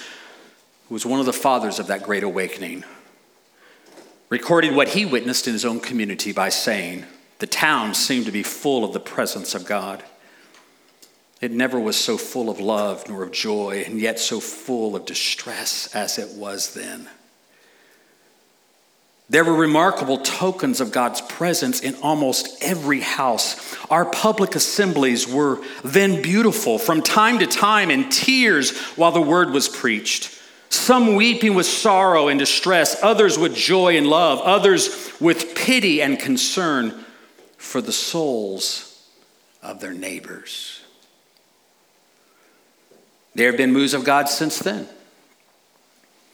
who 0.88 0.94
was 0.94 1.06
one 1.06 1.18
of 1.18 1.26
the 1.26 1.32
fathers 1.32 1.78
of 1.78 1.86
that 1.88 2.02
great 2.02 2.22
awakening, 2.22 2.84
recorded 4.28 4.74
what 4.74 4.88
he 4.88 5.06
witnessed 5.06 5.46
in 5.46 5.54
his 5.54 5.64
own 5.64 5.80
community 5.80 6.32
by 6.32 6.50
saying, 6.50 7.06
The 7.38 7.46
town 7.46 7.94
seemed 7.94 8.26
to 8.26 8.32
be 8.32 8.42
full 8.42 8.84
of 8.84 8.92
the 8.92 9.00
presence 9.00 9.54
of 9.54 9.64
God. 9.64 10.04
It 11.40 11.52
never 11.52 11.80
was 11.80 11.96
so 11.96 12.18
full 12.18 12.50
of 12.50 12.60
love 12.60 13.08
nor 13.08 13.22
of 13.22 13.32
joy, 13.32 13.82
and 13.86 13.98
yet 13.98 14.18
so 14.18 14.40
full 14.40 14.94
of 14.94 15.06
distress 15.06 15.94
as 15.94 16.18
it 16.18 16.36
was 16.36 16.74
then. 16.74 17.08
There 19.30 19.44
were 19.44 19.54
remarkable 19.54 20.18
tokens 20.18 20.80
of 20.80 20.90
God's 20.90 21.20
presence 21.20 21.78
in 21.80 21.94
almost 22.02 22.60
every 22.60 22.98
house. 22.98 23.76
Our 23.88 24.04
public 24.04 24.56
assemblies 24.56 25.28
were 25.28 25.60
then 25.84 26.20
beautiful 26.20 26.80
from 26.80 27.00
time 27.00 27.38
to 27.38 27.46
time 27.46 27.92
in 27.92 28.08
tears 28.08 28.76
while 28.96 29.12
the 29.12 29.20
word 29.20 29.50
was 29.50 29.68
preached. 29.68 30.36
Some 30.68 31.14
weeping 31.14 31.54
with 31.54 31.66
sorrow 31.66 32.26
and 32.26 32.40
distress, 32.40 33.00
others 33.04 33.38
with 33.38 33.54
joy 33.54 33.96
and 33.96 34.08
love, 34.08 34.40
others 34.40 35.12
with 35.20 35.54
pity 35.54 36.02
and 36.02 36.18
concern 36.18 37.04
for 37.56 37.80
the 37.80 37.92
souls 37.92 39.08
of 39.62 39.80
their 39.80 39.94
neighbors. 39.94 40.82
There 43.36 43.46
have 43.46 43.56
been 43.56 43.72
moves 43.72 43.94
of 43.94 44.02
God 44.02 44.28
since 44.28 44.58
then. 44.58 44.88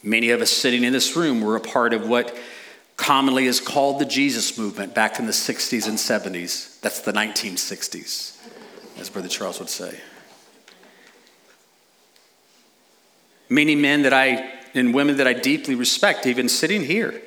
Many 0.01 0.31
of 0.31 0.41
us 0.41 0.49
sitting 0.49 0.83
in 0.83 0.93
this 0.93 1.15
room 1.15 1.41
were 1.41 1.55
a 1.55 1.61
part 1.61 1.93
of 1.93 2.09
what 2.09 2.35
commonly 2.97 3.45
is 3.45 3.61
called 3.61 3.99
the 3.99 4.05
Jesus 4.05 4.57
movement 4.57 4.93
back 4.93 5.19
in 5.19 5.25
the 5.25 5.31
60s 5.31 5.87
and 5.87 5.97
70s. 5.97 6.81
That's 6.81 6.99
the 7.01 7.13
1960s, 7.13 8.35
as 8.99 9.09
Brother 9.09 9.29
Charles 9.29 9.59
would 9.59 9.69
say. 9.69 9.99
Many 13.49 13.75
men 13.75 14.01
that 14.01 14.13
I 14.13 14.53
and 14.73 14.93
women 14.93 15.17
that 15.17 15.27
I 15.27 15.33
deeply 15.33 15.75
respect, 15.75 16.25
even 16.27 16.49
sitting 16.49 16.83
here, 16.83 17.21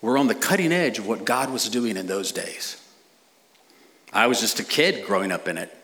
were 0.00 0.16
on 0.16 0.26
the 0.26 0.34
cutting 0.34 0.72
edge 0.72 0.98
of 0.98 1.06
what 1.06 1.24
God 1.24 1.50
was 1.50 1.68
doing 1.68 1.96
in 1.96 2.06
those 2.06 2.32
days. 2.32 2.82
I 4.12 4.26
was 4.26 4.40
just 4.40 4.58
a 4.58 4.64
kid 4.64 5.04
growing 5.04 5.30
up 5.30 5.48
in 5.48 5.58
it, 5.58 5.74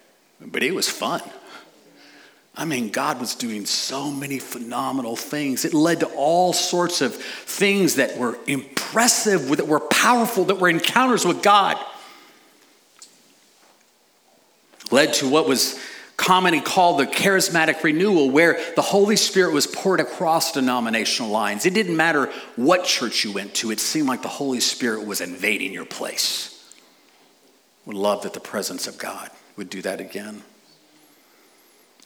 but 0.40 0.62
it 0.62 0.74
was 0.74 0.88
fun. 0.88 1.20
I 2.56 2.64
mean, 2.64 2.90
God 2.90 3.18
was 3.18 3.34
doing 3.34 3.66
so 3.66 4.10
many 4.10 4.38
phenomenal 4.38 5.16
things. 5.16 5.64
It 5.64 5.74
led 5.74 6.00
to 6.00 6.06
all 6.06 6.52
sorts 6.52 7.00
of 7.00 7.14
things 7.14 7.96
that 7.96 8.16
were 8.16 8.38
impressive, 8.46 9.48
that 9.56 9.66
were 9.66 9.80
powerful, 9.80 10.44
that 10.44 10.60
were 10.60 10.68
encounters 10.68 11.24
with 11.24 11.42
God. 11.42 11.76
Led 14.92 15.14
to 15.14 15.28
what 15.28 15.48
was 15.48 15.80
commonly 16.16 16.60
called 16.60 17.00
the 17.00 17.06
charismatic 17.06 17.82
renewal, 17.82 18.30
where 18.30 18.60
the 18.76 18.82
Holy 18.82 19.16
Spirit 19.16 19.52
was 19.52 19.66
poured 19.66 19.98
across 19.98 20.52
denominational 20.52 21.30
lines. 21.30 21.66
It 21.66 21.74
didn't 21.74 21.96
matter 21.96 22.30
what 22.54 22.84
church 22.84 23.24
you 23.24 23.32
went 23.32 23.54
to, 23.56 23.72
it 23.72 23.80
seemed 23.80 24.06
like 24.06 24.22
the 24.22 24.28
Holy 24.28 24.60
Spirit 24.60 25.04
was 25.04 25.20
invading 25.20 25.72
your 25.72 25.84
place. 25.84 26.50
Would 27.86 27.96
love 27.96 28.22
that 28.22 28.32
the 28.32 28.40
presence 28.40 28.86
of 28.86 28.96
God 28.96 29.30
would 29.56 29.68
do 29.68 29.82
that 29.82 30.00
again. 30.00 30.44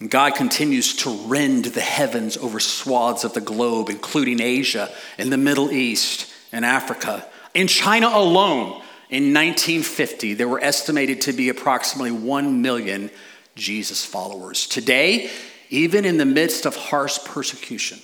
God 0.07 0.37
continues 0.37 0.95
to 0.97 1.11
rend 1.27 1.65
the 1.67 1.81
heavens 1.81 2.37
over 2.37 2.61
swaths 2.61 3.25
of 3.25 3.33
the 3.35 3.41
globe, 3.41 3.89
including 3.89 4.41
Asia 4.41 4.91
and 5.19 5.33
the 5.33 5.37
Middle 5.37 5.73
East 5.73 6.33
and 6.53 6.65
Africa. 6.65 7.27
In 7.53 7.67
China 7.67 8.09
alone, 8.09 8.81
in 9.11 9.35
1950, 9.35 10.35
there 10.35 10.49
were 10.49 10.63
estimated 10.63 11.23
to 11.23 11.33
be 11.33 11.49
approximately 11.49 12.13
1 12.13 12.63
million 12.63 13.11
Jesus 13.57 14.05
followers. 14.05 14.69
Today, 14.69 15.31
even 15.71 16.05
in 16.05 16.17
the 16.17 16.25
midst 16.25 16.65
of 16.65 16.77
harsh 16.77 17.19
persecution, 17.25 17.99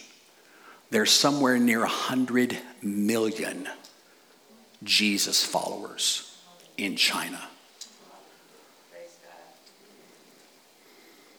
there's 0.91 1.13
somewhere 1.13 1.59
near 1.59 1.81
100 1.81 2.59
million 2.83 3.69
Jesus 4.83 5.45
followers 5.45 6.37
in 6.77 6.97
China. 6.97 7.41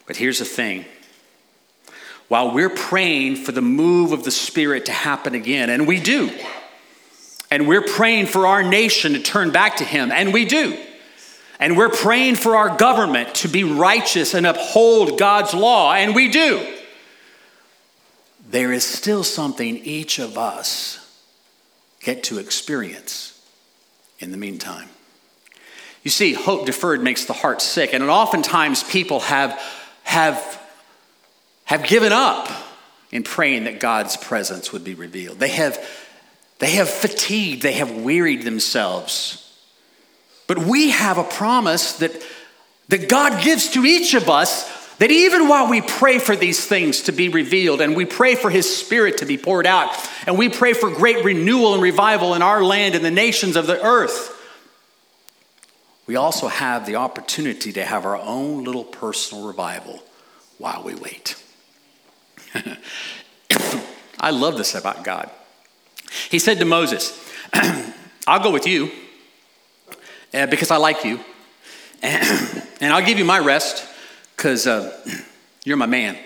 But 0.08 0.18
here's 0.18 0.40
the 0.40 0.46
thing 0.46 0.86
while 2.28 2.52
we're 2.52 2.70
praying 2.70 3.36
for 3.36 3.52
the 3.52 3.62
move 3.62 4.12
of 4.12 4.24
the 4.24 4.32
Spirit 4.32 4.86
to 4.86 4.92
happen 4.92 5.36
again, 5.36 5.70
and 5.70 5.88
we 5.88 6.00
do, 6.00 6.32
and 7.52 7.68
we're 7.68 7.84
praying 7.84 8.26
for 8.26 8.48
our 8.48 8.64
nation 8.64 9.14
to 9.14 9.20
turn 9.20 9.52
back 9.52 9.78
to 9.78 9.84
Him, 9.84 10.12
and 10.12 10.34
we 10.34 10.46
do. 10.46 10.78
And 11.58 11.78
we're 11.78 11.90
praying 11.90 12.36
for 12.36 12.58
our 12.58 12.76
government 12.76 13.34
to 13.36 13.48
be 13.48 13.64
righteous 13.64 14.34
and 14.34 14.46
uphold 14.46 15.18
God's 15.18 15.54
law, 15.54 15.94
and 15.94 16.14
we 16.14 16.30
do. 16.30 16.76
There 18.50 18.74
is 18.74 18.84
still 18.84 19.24
something 19.24 19.78
each 19.78 20.20
of 20.20 20.38
us 20.38 21.00
get 22.02 22.24
to 22.24 22.40
experience 22.40 23.42
in 24.20 24.32
the 24.32 24.38
meantime. 24.38 24.90
You 26.04 26.12
see, 26.12 26.34
hope 26.34 26.66
deferred 26.66 27.02
makes 27.02 27.26
the 27.26 27.34
heart 27.34 27.62
sick, 27.62 27.94
and 27.94 28.04
oftentimes 28.04 28.84
people 28.84 29.22
have, 29.22 29.60
have, 30.06 30.62
have 31.66 31.86
given 31.86 32.12
up 32.12 32.50
in 33.12 33.22
praying 33.22 33.66
that 33.66 33.80
God's 33.80 34.18
presence 34.18 34.72
would 34.72 34.84
be 34.84 34.96
revealed. 34.96 35.40
They 35.40 35.50
have, 35.50 35.78
they 36.58 36.72
have 36.72 36.90
fatigued, 36.90 37.62
they 37.62 37.74
have 37.74 37.92
wearied 37.92 38.44
themselves 38.44 39.46
but 40.48 40.60
we 40.60 40.92
have 40.92 41.18
a 41.18 41.24
promise 41.24 41.94
that, 41.94 42.12
that 42.90 43.10
God 43.10 43.44
gives 43.44 43.70
to 43.72 43.86
each 43.86 44.14
of 44.14 44.30
us 44.30 44.74
that 44.98 45.12
even 45.12 45.50
while 45.50 45.70
we 45.70 45.82
pray 45.82 46.20
for 46.20 46.36
these 46.36 46.66
things 46.66 47.02
to 47.02 47.12
be 47.12 47.28
revealed 47.30 47.82
and 47.82 47.96
we 47.96 48.06
pray 48.06 48.36
for 48.36 48.50
His 48.50 48.78
Spirit 48.78 49.18
to 49.18 49.26
be 49.26 49.38
poured 49.38 49.66
out 49.66 49.94
and 50.26 50.38
we 50.38 50.48
pray 50.48 50.74
for 50.74 50.90
great 50.90 51.26
renewal 51.26 51.74
and 51.74 51.84
revival 51.84 52.34
in 52.34 52.42
our 52.42 52.64
land 52.64 52.96
and 52.96 53.04
the 53.04 53.12
nations 53.12 53.56
of 53.56 53.68
the 53.68 53.84
earth, 53.84 54.32
we 56.08 56.16
also 56.16 56.48
have 56.48 56.86
the 56.86 56.96
opportunity 56.96 57.72
to 57.74 57.84
have 57.84 58.06
our 58.06 58.18
own 58.18 58.64
little 58.64 58.84
personal 58.84 59.48
revival 59.48 60.04
while 60.58 60.84
we 60.84 60.96
wait. 60.96 61.36
I 64.20 64.32
love 64.32 64.58
this 64.58 64.76
about 64.76 65.04
God. 65.04 65.30
He 66.30 66.40
said 66.40 66.60
to 66.60 66.66
Moses, 66.66 67.18
I'll 68.28 68.42
go 68.42 68.52
with 68.52 68.68
you 68.68 68.92
uh, 70.34 70.46
because 70.48 70.72
I 70.72 70.78
like 70.78 71.04
you. 71.06 71.20
And, 72.82 72.92
I'll 72.92 73.06
give 73.06 73.18
you 73.18 73.24
my 73.26 73.40
rest 73.40 73.88
because 74.36 74.68
uh, 74.68 75.02
you're 75.64 75.78
my 75.78 75.86
man. 75.86 76.18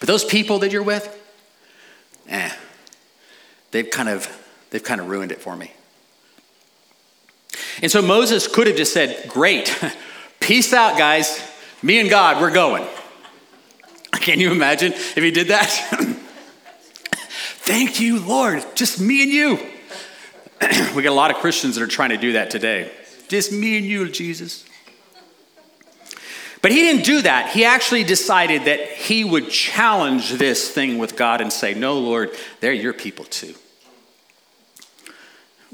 But 0.00 0.08
those 0.08 0.24
people 0.24 0.60
that 0.60 0.72
you're 0.72 0.82
with, 0.82 1.06
eh, 2.28 2.50
they've 3.70 3.88
kind 3.88 4.08
of 4.08 4.26
they've 4.70 4.82
kind 4.82 5.02
of 5.02 5.08
ruined 5.08 5.32
it 5.32 5.42
for 5.42 5.54
me. 5.54 5.70
And 7.82 7.90
so 7.90 8.02
Moses 8.02 8.46
could 8.46 8.66
have 8.66 8.76
just 8.76 8.92
said, 8.92 9.28
"Great, 9.28 9.78
peace 10.40 10.72
out, 10.72 10.98
guys. 10.98 11.40
Me 11.82 12.00
and 12.00 12.10
God, 12.10 12.40
we're 12.40 12.50
going." 12.50 12.86
Can 14.12 14.40
you 14.40 14.50
imagine 14.50 14.92
if 14.92 15.16
he 15.16 15.30
did 15.30 15.48
that? 15.48 15.68
Thank 17.66 18.00
you, 18.00 18.20
Lord. 18.20 18.64
Just 18.74 19.00
me 19.00 19.22
and 19.22 19.32
you. 19.32 19.58
we 20.94 21.02
got 21.02 21.10
a 21.10 21.12
lot 21.12 21.30
of 21.30 21.38
Christians 21.38 21.76
that 21.76 21.82
are 21.82 21.88
trying 21.88 22.10
to 22.10 22.16
do 22.16 22.32
that 22.32 22.50
today. 22.50 22.90
Just 23.28 23.52
me 23.52 23.78
and 23.78 23.86
you, 23.86 24.08
Jesus. 24.08 24.64
But 26.60 26.72
he 26.72 26.78
didn't 26.78 27.04
do 27.04 27.22
that. 27.22 27.50
He 27.50 27.64
actually 27.64 28.04
decided 28.04 28.64
that 28.64 28.80
he 28.80 29.24
would 29.24 29.50
challenge 29.50 30.32
this 30.32 30.70
thing 30.70 30.96
with 30.98 31.16
God 31.16 31.40
and 31.40 31.52
say, 31.52 31.74
No, 31.74 31.98
Lord, 31.98 32.30
they're 32.60 32.72
your 32.72 32.94
people 32.94 33.24
too. 33.24 33.54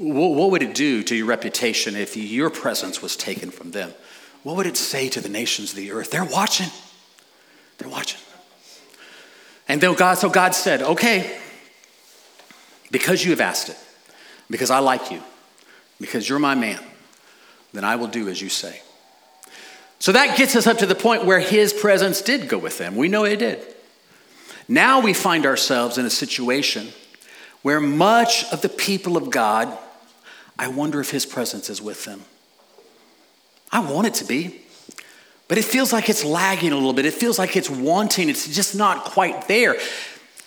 What 0.01 0.49
would 0.49 0.63
it 0.63 0.73
do 0.73 1.03
to 1.03 1.15
your 1.15 1.27
reputation 1.27 1.95
if 1.95 2.17
your 2.17 2.49
presence 2.49 3.01
was 3.01 3.15
taken 3.15 3.51
from 3.51 3.71
them? 3.71 3.93
What 4.41 4.55
would 4.57 4.65
it 4.65 4.75
say 4.75 5.09
to 5.09 5.21
the 5.21 5.29
nations 5.29 5.71
of 5.71 5.75
the 5.75 5.91
earth? 5.91 6.09
They're 6.09 6.25
watching. 6.25 6.69
They're 7.77 7.89
watching. 7.89 8.19
And 9.67 9.79
then 9.79 9.93
God, 9.93 10.15
so 10.17 10.27
God 10.27 10.55
said, 10.55 10.81
Okay, 10.81 11.39
because 12.89 13.23
you 13.23 13.29
have 13.29 13.41
asked 13.41 13.69
it, 13.69 13.77
because 14.49 14.71
I 14.71 14.79
like 14.79 15.11
you, 15.11 15.21
because 15.99 16.27
you're 16.27 16.39
my 16.39 16.55
man, 16.55 16.79
then 17.71 17.83
I 17.83 17.95
will 17.95 18.07
do 18.07 18.27
as 18.27 18.41
you 18.41 18.49
say. 18.49 18.81
So 19.99 20.11
that 20.13 20.35
gets 20.35 20.55
us 20.55 20.65
up 20.65 20.79
to 20.79 20.87
the 20.87 20.95
point 20.95 21.25
where 21.25 21.39
his 21.39 21.73
presence 21.73 22.23
did 22.23 22.49
go 22.49 22.57
with 22.57 22.79
them. 22.79 22.95
We 22.95 23.07
know 23.07 23.23
it 23.23 23.37
did. 23.37 23.63
Now 24.67 24.99
we 24.99 25.13
find 25.13 25.45
ourselves 25.45 25.99
in 25.99 26.07
a 26.07 26.09
situation 26.09 26.87
where 27.61 27.79
much 27.79 28.51
of 28.51 28.61
the 28.61 28.69
people 28.69 29.15
of 29.15 29.29
God, 29.29 29.77
I 30.61 30.67
wonder 30.67 31.01
if 31.01 31.09
his 31.09 31.25
presence 31.25 31.71
is 31.71 31.81
with 31.81 32.05
them. 32.05 32.21
I 33.71 33.79
want 33.79 34.05
it 34.05 34.13
to 34.15 34.25
be, 34.25 34.61
but 35.47 35.57
it 35.57 35.65
feels 35.65 35.91
like 35.91 36.07
it's 36.07 36.23
lagging 36.23 36.71
a 36.71 36.75
little 36.75 36.93
bit. 36.93 37.07
It 37.07 37.15
feels 37.15 37.39
like 37.39 37.57
it's 37.57 37.69
wanting, 37.69 38.29
it's 38.29 38.47
just 38.53 38.75
not 38.75 39.05
quite 39.05 39.47
there. 39.47 39.75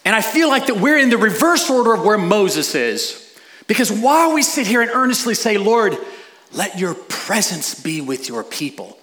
And 0.04 0.14
I 0.14 0.20
feel 0.20 0.48
like 0.48 0.66
that 0.66 0.76
we're 0.76 0.98
in 0.98 1.10
the 1.10 1.18
reverse 1.18 1.68
order 1.68 1.94
of 1.94 2.04
where 2.04 2.16
Moses 2.16 2.76
is. 2.76 3.36
Because 3.66 3.90
while 3.90 4.32
we 4.32 4.44
sit 4.44 4.68
here 4.68 4.82
and 4.82 4.90
earnestly 4.92 5.34
say, 5.34 5.58
Lord, 5.58 5.96
let 6.52 6.78
your 6.78 6.94
presence 6.94 7.74
be 7.74 8.00
with 8.00 8.28
your 8.28 8.44
people, 8.44 8.96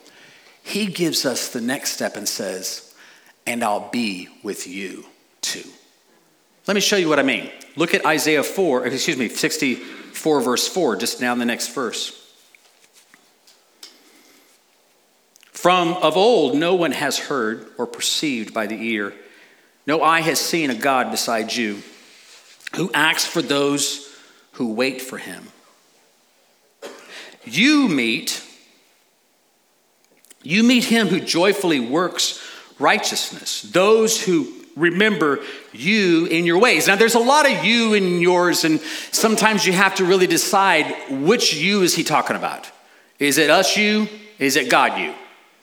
he 0.64 0.86
gives 0.86 1.26
us 1.26 1.50
the 1.50 1.60
next 1.60 1.92
step 1.92 2.16
and 2.16 2.30
says, 2.30 2.96
and 3.46 3.66
I'll 3.66 3.90
be 3.90 4.30
with 4.44 4.66
you 4.66 5.06
too. 5.42 5.68
Let 6.68 6.76
me 6.76 6.80
show 6.80 6.96
you 6.96 7.10
what 7.10 7.20
I 7.20 7.24
mean. 7.24 7.52
Look 7.76 7.94
at 7.94 8.06
Isaiah 8.06 8.44
4, 8.44 8.86
excuse 8.86 9.18
me, 9.18 9.28
64, 10.12 10.42
verse 10.42 10.68
4, 10.68 10.96
just 10.98 11.22
now 11.22 11.34
the 11.36 11.46
next 11.46 11.70
verse. 11.74 12.18
From 15.54 15.94
of 15.94 16.18
old, 16.18 16.56
no 16.56 16.76
one 16.76 16.92
has 16.92 17.18
heard 17.18 17.68
or 17.78 17.88
perceived 17.88 18.54
by 18.54 18.68
the 18.68 18.76
ear, 18.76 19.14
no 19.88 20.02
eye 20.02 20.22
has 20.22 20.40
seen 20.40 20.70
a 20.70 20.76
God 20.76 21.12
beside 21.12 21.54
you 21.54 21.82
who 22.76 22.92
acts 22.94 23.26
for 23.26 23.42
those 23.42 24.14
who 24.54 24.74
wait 24.74 25.02
for 25.02 25.18
him. 25.18 25.48
You 27.46 27.88
meet 27.88 28.46
you 30.44 30.64
meet 30.64 30.86
him 30.86 31.08
who 31.08 31.20
joyfully 31.20 31.80
works 31.80 32.42
righteousness, 32.80 33.62
those 33.62 34.24
who 34.24 34.61
remember 34.76 35.40
you 35.72 36.26
in 36.26 36.46
your 36.46 36.60
ways. 36.60 36.88
Now, 36.88 36.96
there's 36.96 37.16
a 37.16 37.20
lot 37.20 37.50
of 37.50 37.64
you 37.64 37.94
in 37.94 38.20
yours, 38.20 38.64
and 38.64 38.80
sometimes 39.12 39.66
you 39.66 39.74
have 39.74 39.96
to 39.96 40.06
really 40.06 40.28
decide 40.28 40.94
which 41.10 41.54
you 41.54 41.82
is 41.82 41.96
he 41.96 42.04
talking 42.04 42.36
about. 42.36 42.70
Is 43.20 43.38
it 43.38 43.50
us 43.50 43.78
you? 43.78 44.08
Is 44.40 44.56
it 44.56 44.70
God 44.70 45.00
you? 45.00 45.14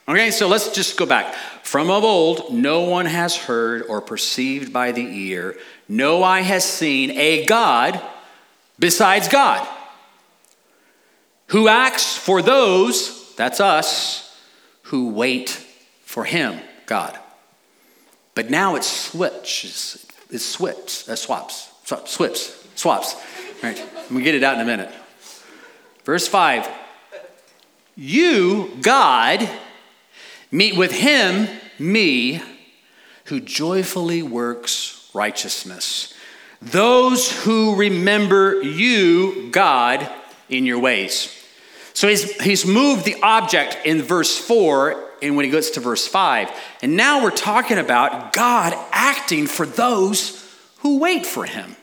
Okay, 0.08 0.30
so 0.30 0.48
let's 0.48 0.72
just 0.72 0.96
go 0.96 1.04
back. 1.04 1.34
From 1.62 1.90
of 1.90 2.02
old, 2.02 2.52
no 2.52 2.80
one 2.82 3.06
has 3.06 3.36
heard 3.36 3.82
or 3.88 4.00
perceived 4.00 4.72
by 4.72 4.92
the 4.92 5.02
ear, 5.02 5.56
no 5.88 6.22
eye 6.22 6.40
has 6.40 6.64
seen 6.64 7.10
a 7.10 7.44
God 7.44 8.00
besides 8.78 9.28
God, 9.28 9.68
who 11.48 11.68
acts 11.68 12.16
for 12.16 12.40
those, 12.40 13.34
that's 13.36 13.60
us, 13.60 14.34
who 14.84 15.10
wait 15.10 15.50
for 16.04 16.24
him, 16.24 16.58
God. 16.86 17.18
But 18.38 18.50
now 18.50 18.76
it 18.76 18.84
switches, 18.84 20.06
it 20.30 20.38
swaps, 20.38 21.08
uh, 21.08 21.16
swaps, 21.16 21.72
swaps, 21.82 22.68
swaps. 22.76 23.16
Right? 23.64 23.84
We 24.12 24.22
get 24.22 24.36
it 24.36 24.44
out 24.44 24.54
in 24.54 24.60
a 24.60 24.64
minute. 24.64 24.94
Verse 26.04 26.28
5 26.28 26.68
You, 27.96 28.76
God, 28.80 29.50
meet 30.52 30.76
with 30.76 30.92
him, 30.92 31.48
me, 31.80 32.40
who 33.24 33.40
joyfully 33.40 34.22
works 34.22 35.10
righteousness. 35.12 36.14
Those 36.62 37.42
who 37.42 37.74
remember 37.74 38.62
you, 38.62 39.50
God, 39.50 40.08
in 40.48 40.64
your 40.64 40.78
ways. 40.78 41.44
So 41.92 42.06
he's, 42.06 42.40
he's 42.40 42.64
moved 42.64 43.04
the 43.04 43.20
object 43.20 43.78
in 43.84 44.00
verse 44.00 44.38
4 44.38 45.07
and 45.22 45.36
when 45.36 45.44
he 45.44 45.50
gets 45.50 45.70
to 45.70 45.80
verse 45.80 46.06
5. 46.06 46.50
And 46.82 46.96
now 46.96 47.22
we're 47.22 47.30
talking 47.30 47.78
about 47.78 48.32
God 48.32 48.74
acting 48.92 49.46
for 49.46 49.66
those 49.66 50.44
who 50.78 50.98
wait 50.98 51.26
for 51.26 51.44
him. 51.44 51.76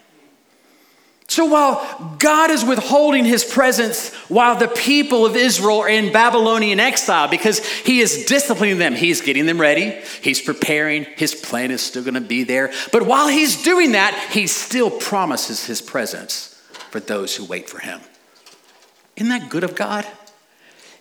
So 1.28 1.44
while 1.46 2.16
God 2.18 2.50
is 2.50 2.64
withholding 2.64 3.24
his 3.24 3.44
presence 3.44 4.14
while 4.28 4.56
the 4.56 4.68
people 4.68 5.26
of 5.26 5.34
Israel 5.34 5.80
are 5.80 5.88
in 5.88 6.12
Babylonian 6.12 6.78
exile 6.78 7.28
because 7.28 7.66
he 7.66 7.98
is 7.98 8.26
disciplining 8.26 8.78
them, 8.78 8.94
he's 8.94 9.20
getting 9.20 9.44
them 9.44 9.60
ready, 9.60 9.90
he's 10.22 10.40
preparing, 10.40 11.04
his 11.16 11.34
plan 11.34 11.72
is 11.72 11.82
still 11.82 12.04
going 12.04 12.14
to 12.14 12.20
be 12.20 12.44
there. 12.44 12.72
But 12.92 13.06
while 13.06 13.26
he's 13.26 13.62
doing 13.62 13.92
that, 13.92 14.14
he 14.30 14.46
still 14.46 14.90
promises 14.90 15.66
his 15.66 15.82
presence 15.82 16.54
for 16.90 17.00
those 17.00 17.34
who 17.34 17.44
wait 17.44 17.68
for 17.68 17.80
him. 17.80 18.00
Isn't 19.16 19.30
that 19.30 19.50
good 19.50 19.64
of 19.64 19.74
God? 19.74 20.06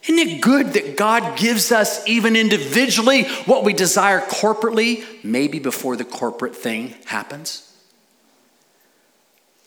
Isn't 0.07 0.19
it 0.19 0.41
good 0.41 0.73
that 0.73 0.97
God 0.97 1.37
gives 1.37 1.71
us, 1.71 2.07
even 2.07 2.35
individually, 2.35 3.23
what 3.45 3.63
we 3.63 3.73
desire 3.73 4.21
corporately, 4.21 5.03
maybe 5.23 5.59
before 5.59 5.95
the 5.95 6.05
corporate 6.05 6.55
thing 6.55 6.93
happens? 7.05 7.61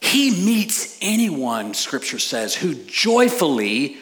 He 0.01 0.31
meets 0.31 0.97
anyone, 1.03 1.75
scripture 1.75 2.21
says, 2.21 2.55
who 2.55 2.75
joyfully 2.75 3.97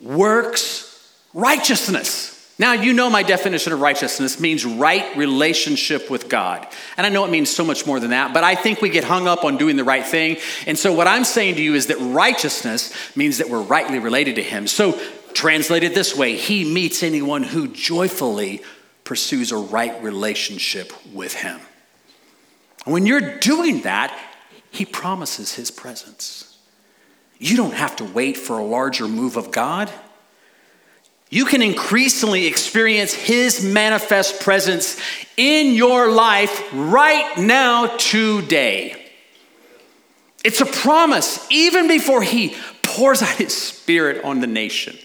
works 0.00 0.90
righteousness. 1.34 2.30
Now, 2.56 2.72
you 2.72 2.92
know 2.92 3.10
my 3.10 3.24
definition 3.24 3.72
of 3.72 3.80
righteousness 3.80 4.38
means 4.38 4.64
right 4.64 5.16
relationship 5.16 6.08
with 6.08 6.28
God. 6.28 6.66
And 6.96 7.04
I 7.04 7.10
know 7.10 7.24
it 7.24 7.30
means 7.30 7.50
so 7.50 7.64
much 7.64 7.84
more 7.84 7.98
than 7.98 8.10
that, 8.10 8.32
but 8.32 8.44
I 8.44 8.54
think 8.54 8.80
we 8.80 8.90
get 8.90 9.02
hung 9.02 9.26
up 9.26 9.44
on 9.44 9.56
doing 9.56 9.76
the 9.76 9.82
right 9.82 10.06
thing. 10.06 10.36
And 10.66 10.78
so, 10.78 10.92
what 10.92 11.08
I'm 11.08 11.24
saying 11.24 11.56
to 11.56 11.62
you 11.62 11.74
is 11.74 11.88
that 11.88 11.98
righteousness 11.98 12.94
means 13.16 13.38
that 13.38 13.50
we're 13.50 13.60
rightly 13.60 13.98
related 13.98 14.36
to 14.36 14.42
Him. 14.42 14.68
So, 14.68 15.00
translated 15.34 15.94
this 15.94 16.16
way, 16.16 16.36
He 16.36 16.64
meets 16.64 17.02
anyone 17.02 17.42
who 17.42 17.68
joyfully 17.68 18.62
pursues 19.04 19.52
a 19.52 19.56
right 19.56 20.02
relationship 20.02 20.92
with 21.12 21.34
Him. 21.34 21.60
When 22.84 23.06
you're 23.06 23.38
doing 23.38 23.82
that, 23.82 24.18
He 24.70 24.84
promises 24.84 25.54
His 25.54 25.70
presence. 25.70 26.58
You 27.38 27.56
don't 27.56 27.74
have 27.74 27.96
to 27.96 28.04
wait 28.04 28.36
for 28.36 28.58
a 28.58 28.64
larger 28.64 29.08
move 29.08 29.36
of 29.36 29.50
God 29.50 29.90
you 31.34 31.44
can 31.44 31.62
increasingly 31.62 32.46
experience 32.46 33.12
His 33.12 33.64
manifest 33.64 34.40
presence 34.40 35.00
in 35.36 35.74
your 35.74 36.12
life 36.12 36.68
right 36.72 37.36
now, 37.36 37.88
today. 37.96 39.10
It's 40.44 40.60
a 40.60 40.66
promise, 40.66 41.44
even 41.50 41.88
before 41.88 42.22
He 42.22 42.54
pours 42.84 43.20
out 43.20 43.34
His 43.36 43.52
Spirit 43.52 44.24
on 44.24 44.38
the 44.38 44.46
nation 44.46 44.96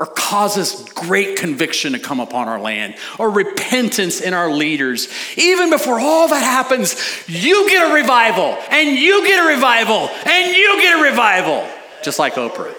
or 0.00 0.06
causes 0.06 0.88
great 0.94 1.36
conviction 1.36 1.92
to 1.92 1.98
come 1.98 2.20
upon 2.20 2.48
our 2.48 2.58
land, 2.58 2.96
or 3.18 3.28
repentance 3.28 4.22
in 4.22 4.32
our 4.32 4.50
leaders. 4.50 5.08
Even 5.36 5.68
before 5.68 6.00
all 6.00 6.26
that 6.26 6.42
happens, 6.42 6.96
you 7.28 7.68
get 7.68 7.90
a 7.90 7.94
revival, 7.94 8.56
and 8.70 8.98
you 8.98 9.26
get 9.26 9.44
a 9.44 9.48
revival, 9.54 10.08
and 10.26 10.56
you 10.56 10.80
get 10.80 10.98
a 10.98 11.02
revival, 11.02 11.68
just 12.02 12.18
like 12.18 12.34
Oprah. 12.34 12.74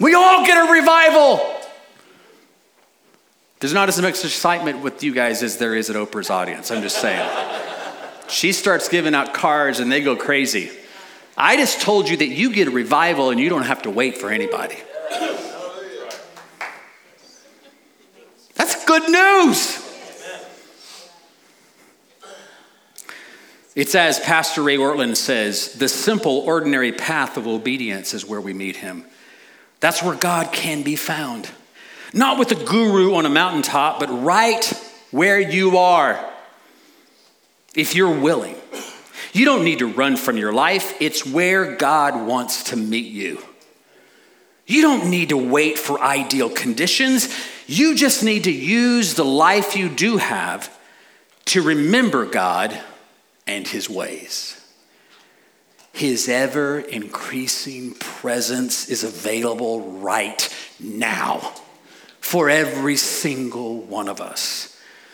We 0.00 0.14
all 0.14 0.46
get 0.46 0.56
a 0.56 0.72
revival. 0.72 1.40
There's 3.60 3.74
not 3.74 3.90
as 3.90 4.00
much 4.00 4.24
excitement 4.24 4.82
with 4.82 5.04
you 5.04 5.12
guys 5.12 5.42
as 5.42 5.58
there 5.58 5.74
is 5.74 5.90
at 5.90 5.96
Oprah's 5.96 6.30
audience. 6.30 6.70
I'm 6.70 6.82
just 6.82 6.98
saying. 6.98 7.28
she 8.26 8.52
starts 8.52 8.88
giving 8.88 9.14
out 9.14 9.34
cards 9.34 9.80
and 9.80 9.92
they 9.92 10.00
go 10.00 10.16
crazy. 10.16 10.70
I 11.36 11.56
just 11.56 11.82
told 11.82 12.08
you 12.08 12.16
that 12.16 12.26
you 12.26 12.52
get 12.52 12.68
a 12.68 12.70
revival 12.70 13.30
and 13.30 13.38
you 13.38 13.50
don't 13.50 13.62
have 13.62 13.82
to 13.82 13.90
wait 13.90 14.16
for 14.18 14.30
anybody. 14.30 14.78
That's 18.54 18.84
good 18.84 19.08
news. 19.08 19.78
It's 23.74 23.94
as 23.94 24.20
Pastor 24.20 24.62
Ray 24.62 24.76
Ortlund 24.76 25.16
says 25.16 25.72
the 25.74 25.88
simple, 25.88 26.40
ordinary 26.40 26.92
path 26.92 27.38
of 27.38 27.46
obedience 27.46 28.12
is 28.12 28.26
where 28.26 28.40
we 28.40 28.52
meet 28.52 28.76
him. 28.76 29.04
That's 29.80 30.02
where 30.02 30.14
God 30.14 30.52
can 30.52 30.82
be 30.82 30.94
found. 30.94 31.50
Not 32.12 32.38
with 32.38 32.52
a 32.52 32.64
guru 32.64 33.14
on 33.14 33.24
a 33.24 33.30
mountaintop, 33.30 33.98
but 33.98 34.08
right 34.08 34.64
where 35.10 35.40
you 35.40 35.78
are. 35.78 36.30
If 37.74 37.94
you're 37.94 38.20
willing, 38.20 38.56
you 39.32 39.46
don't 39.46 39.64
need 39.64 39.78
to 39.78 39.86
run 39.86 40.16
from 40.16 40.36
your 40.36 40.52
life, 40.52 41.00
it's 41.00 41.26
where 41.26 41.74
God 41.76 42.26
wants 42.26 42.64
to 42.64 42.76
meet 42.76 43.10
you. 43.10 43.42
You 44.66 44.82
don't 44.82 45.10
need 45.10 45.30
to 45.30 45.36
wait 45.36 45.78
for 45.78 46.00
ideal 46.00 46.48
conditions. 46.48 47.28
You 47.66 47.94
just 47.94 48.22
need 48.22 48.44
to 48.44 48.52
use 48.52 49.14
the 49.14 49.24
life 49.24 49.76
you 49.76 49.88
do 49.88 50.16
have 50.18 50.76
to 51.46 51.62
remember 51.62 52.26
God 52.26 52.78
and 53.46 53.66
His 53.66 53.90
ways. 53.90 54.58
His 55.92 56.28
ever 56.28 56.80
increasing 56.80 57.94
presence 57.94 58.88
is 58.88 59.04
available 59.04 59.98
right 59.98 60.48
now 60.80 61.52
for 62.20 62.48
every 62.48 62.96
single 62.96 63.80
one 63.80 64.08
of 64.08 64.20
us 64.20 64.71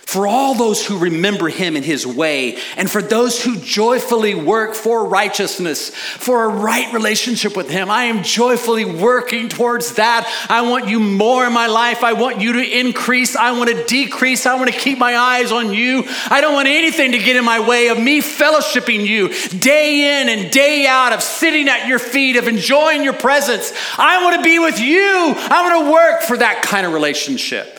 for 0.08 0.26
all 0.26 0.54
those 0.54 0.86
who 0.86 0.96
remember 0.96 1.50
him 1.50 1.76
in 1.76 1.82
his 1.82 2.06
way, 2.06 2.56
and 2.78 2.90
for 2.90 3.02
those 3.02 3.42
who 3.44 3.58
joyfully 3.58 4.34
work 4.34 4.74
for 4.74 5.04
righteousness, 5.04 5.90
for 5.90 6.44
a 6.44 6.48
right 6.48 6.90
relationship 6.94 7.54
with 7.54 7.68
him. 7.68 7.90
I 7.90 8.04
am 8.04 8.22
joyfully 8.22 8.86
working 8.86 9.50
towards 9.50 9.96
that. 9.96 10.26
I 10.48 10.62
want 10.62 10.88
you 10.88 10.98
more 10.98 11.46
in 11.46 11.52
my 11.52 11.66
life. 11.66 12.02
I 12.02 12.14
want 12.14 12.40
you 12.40 12.54
to 12.54 12.78
increase. 12.80 13.36
I 13.36 13.50
want 13.50 13.68
to 13.68 13.84
decrease. 13.84 14.46
I 14.46 14.54
want 14.54 14.72
to 14.72 14.78
keep 14.78 14.96
my 14.96 15.14
eyes 15.14 15.52
on 15.52 15.74
you. 15.74 16.04
I 16.30 16.40
don't 16.40 16.54
want 16.54 16.68
anything 16.68 17.12
to 17.12 17.18
get 17.18 17.36
in 17.36 17.44
my 17.44 17.60
way 17.60 17.88
of 17.88 18.00
me 18.00 18.22
fellowshipping 18.22 19.06
you 19.06 19.28
day 19.58 20.22
in 20.22 20.30
and 20.30 20.50
day 20.50 20.86
out, 20.86 21.12
of 21.12 21.22
sitting 21.22 21.68
at 21.68 21.86
your 21.86 21.98
feet, 21.98 22.36
of 22.36 22.48
enjoying 22.48 23.04
your 23.04 23.12
presence. 23.12 23.74
I 23.98 24.24
want 24.24 24.36
to 24.36 24.42
be 24.42 24.58
with 24.58 24.80
you. 24.80 25.34
I 25.36 25.68
want 25.68 25.84
to 25.84 25.92
work 25.92 26.22
for 26.22 26.38
that 26.38 26.62
kind 26.62 26.86
of 26.86 26.94
relationship. 26.94 27.77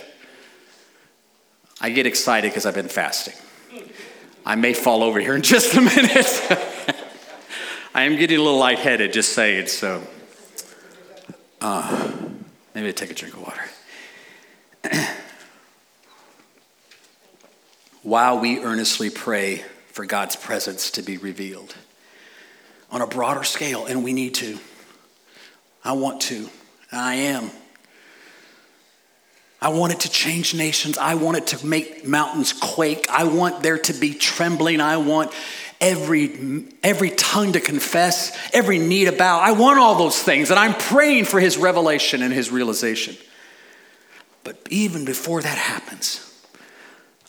I 1.82 1.90
get 1.90 2.06
excited 2.06 2.52
because 2.52 2.66
I've 2.66 2.76
been 2.76 2.90
fasting. 2.90 3.36
I 4.46 4.56
may 4.56 4.74
fall 4.74 5.04
over 5.04 5.20
here 5.20 5.36
in 5.36 5.42
just 5.44 5.76
a 5.76 5.82
minute. 5.82 6.42
I 7.94 8.04
am 8.04 8.18
getting 8.18 8.38
a 8.38 8.42
little 8.42 8.60
lightheaded, 8.60 9.14
just 9.14 9.34
saying. 9.34 9.68
So, 9.68 10.04
uh, 11.62 12.12
maybe 12.74 12.90
I 12.90 12.92
take 12.92 13.12
a 13.12 13.14
drink 13.14 13.36
of 13.36 13.42
water. 13.42 13.62
While 18.04 18.40
we 18.40 18.60
earnestly 18.60 19.10
pray 19.10 19.64
for 19.92 20.06
God's 20.06 20.36
presence 20.36 20.92
to 20.92 21.02
be 21.02 21.18
revealed 21.18 21.76
on 22.92 23.02
a 23.02 23.08
broader 23.08 23.44
scale, 23.44 23.86
and 23.86 24.04
we 24.04 24.14
need 24.14 24.36
to. 24.36 24.60
I 25.84 25.92
want 25.94 26.22
to. 26.24 26.50
I 26.92 27.16
am. 27.16 27.52
I 29.62 29.70
want 29.70 29.92
it 29.92 30.02
to 30.02 30.10
change 30.10 30.54
nations. 30.54 30.98
I 30.98 31.16
want 31.16 31.38
it 31.38 31.48
to 31.48 31.66
make 31.66 32.08
mountains 32.08 32.54
quake. 32.54 33.10
I 33.10 33.26
want 33.26 33.62
there 33.62 33.78
to 33.78 33.94
be 33.94 34.14
trembling. 34.14 34.80
I 34.80 34.98
want 34.98 35.34
every, 35.82 36.66
every 36.82 37.10
tongue 37.10 37.54
to 37.54 37.60
confess, 37.60 38.38
every 38.54 38.78
knee 38.78 39.06
to 39.06 39.12
bow. 39.12 39.40
I 39.40 39.52
want 39.52 39.78
all 39.80 39.96
those 39.96 40.22
things, 40.22 40.50
and 40.50 40.60
I'm 40.60 40.74
praying 40.74 41.26
for 41.26 41.42
his 41.42 41.58
revelation 41.58 42.22
and 42.22 42.34
his 42.34 42.52
realization. 42.52 43.18
But 44.46 44.66
even 44.70 45.04
before 45.04 45.42
that 45.42 45.58
happens, 45.58 46.26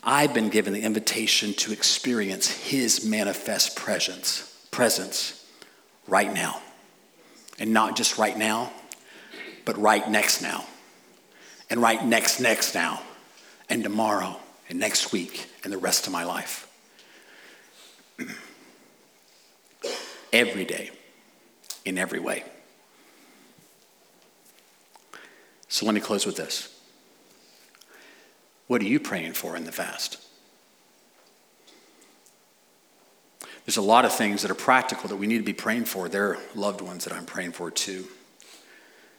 I've 0.05 0.33
been 0.33 0.51
given 0.51 0.73
the 0.73 0.83
invitation 0.83 1.53
to 1.55 1.73
experience 1.73 2.49
his 2.49 3.05
manifest 3.05 3.75
presence, 3.77 4.67
presence 4.71 5.45
right 6.07 6.33
now. 6.33 6.63
And 7.59 7.73
not 7.75 7.97
just 7.97 8.17
right 8.19 8.39
now, 8.39 8.73
but 9.65 9.77
right 9.77 10.09
next 10.09 10.43
now 10.43 10.65
and 11.71 11.81
right 11.81 12.05
next, 12.05 12.41
next 12.41 12.75
now, 12.75 13.01
and 13.69 13.83
tomorrow, 13.83 14.37
and 14.69 14.79
next 14.79 15.13
week, 15.13 15.47
and 15.65 15.73
the 15.73 15.79
rest 15.79 16.07
of 16.07 16.13
my 16.13 16.25
life. 16.25 16.67
every 20.33 20.65
day, 20.65 20.91
in 21.85 21.97
every 21.97 22.21
way. 22.21 22.45
So 25.69 25.87
let 25.87 25.95
me 25.95 26.01
close 26.01 26.27
with 26.27 26.37
this. 26.37 26.77
What 28.67 28.81
are 28.83 28.87
you 28.87 29.01
praying 29.01 29.33
for 29.33 29.57
in 29.57 29.65
the 29.65 29.73
fast? 29.73 30.19
There's 33.65 33.77
a 33.77 33.83
lot 33.83 34.05
of 34.05 34.13
things 34.13 34.43
that 34.43 34.51
are 34.51 34.57
practical 34.57 35.09
that 35.09 35.17
we 35.17 35.29
need 35.29 35.39
to 35.39 35.45
be 35.45 35.53
praying 35.53 35.85
for. 35.85 36.09
There 36.09 36.31
are 36.31 36.39
loved 36.57 36.81
ones 36.81 37.05
that 37.05 37.13
I'm 37.13 37.27
praying 37.27 37.53
for 37.53 37.71
too. 37.71 38.07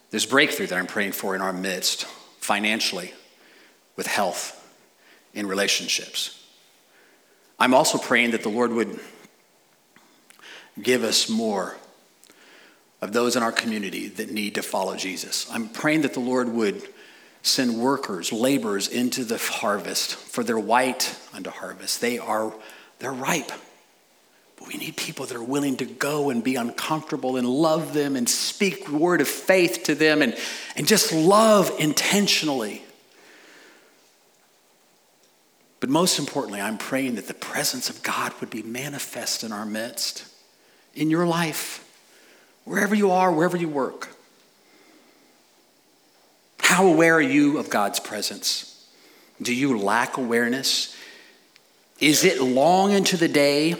There's 0.09 0.25
breakthrough 0.25 0.67
that 0.67 0.77
I'm 0.77 0.87
praying 0.87 1.13
for 1.13 1.35
in 1.35 1.41
our 1.41 1.53
midst, 1.53 2.05
financially, 2.41 3.13
with 3.95 4.07
health, 4.07 4.57
in 5.33 5.47
relationships. 5.47 6.45
I'm 7.57 7.73
also 7.73 7.97
praying 7.97 8.31
that 8.31 8.43
the 8.43 8.49
Lord 8.49 8.73
would 8.73 8.99
give 10.81 11.03
us 11.03 11.29
more 11.29 11.77
of 13.01 13.13
those 13.13 13.35
in 13.35 13.43
our 13.43 13.51
community 13.51 14.07
that 14.07 14.31
need 14.31 14.55
to 14.55 14.61
follow 14.61 14.95
Jesus. 14.95 15.49
I'm 15.51 15.69
praying 15.69 16.01
that 16.01 16.13
the 16.13 16.19
Lord 16.19 16.49
would 16.49 16.81
send 17.43 17.79
workers, 17.79 18.31
laborers 18.31 18.87
into 18.87 19.23
the 19.23 19.37
harvest, 19.37 20.15
for 20.15 20.43
they're 20.43 20.59
white 20.59 21.17
unto 21.33 21.49
harvest. 21.49 22.01
They 22.01 22.19
are 22.19 22.53
they're 22.99 23.11
ripe. 23.11 23.51
But 24.61 24.71
we 24.71 24.77
need 24.77 24.95
people 24.95 25.25
that 25.25 25.35
are 25.35 25.43
willing 25.43 25.77
to 25.77 25.85
go 25.85 26.29
and 26.29 26.43
be 26.43 26.55
uncomfortable 26.55 27.35
and 27.35 27.49
love 27.49 27.93
them 27.95 28.15
and 28.15 28.29
speak 28.29 28.87
word 28.89 29.19
of 29.19 29.27
faith 29.27 29.83
to 29.85 29.95
them 29.95 30.21
and, 30.21 30.37
and 30.75 30.87
just 30.87 31.11
love 31.11 31.71
intentionally. 31.79 32.83
But 35.79 35.89
most 35.89 36.19
importantly, 36.19 36.61
I'm 36.61 36.77
praying 36.77 37.15
that 37.15 37.27
the 37.27 37.33
presence 37.33 37.89
of 37.89 38.03
God 38.03 38.33
would 38.39 38.51
be 38.51 38.61
manifest 38.61 39.43
in 39.43 39.51
our 39.51 39.65
midst, 39.65 40.25
in 40.93 41.09
your 41.09 41.25
life, 41.25 41.83
wherever 42.63 42.93
you 42.93 43.09
are, 43.09 43.33
wherever 43.33 43.57
you 43.57 43.67
work. 43.67 44.09
How 46.59 46.85
aware 46.85 47.15
are 47.15 47.21
you 47.21 47.57
of 47.57 47.71
God's 47.71 47.99
presence? 47.99 48.87
Do 49.41 49.55
you 49.55 49.79
lack 49.79 50.17
awareness? 50.17 50.95
Is 51.99 52.23
it 52.23 52.39
long 52.39 52.91
into 52.91 53.17
the 53.17 53.27
day 53.27 53.75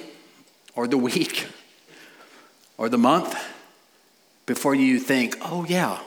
or 0.76 0.88
the 0.88 0.98
week 0.98 1.48
or 2.78 2.90
the 2.90 2.98
month 2.98 3.36
before 4.46 4.76
you 4.76 5.00
think, 5.00 5.38
oh, 5.42 5.66
yeah, 5.66 6.00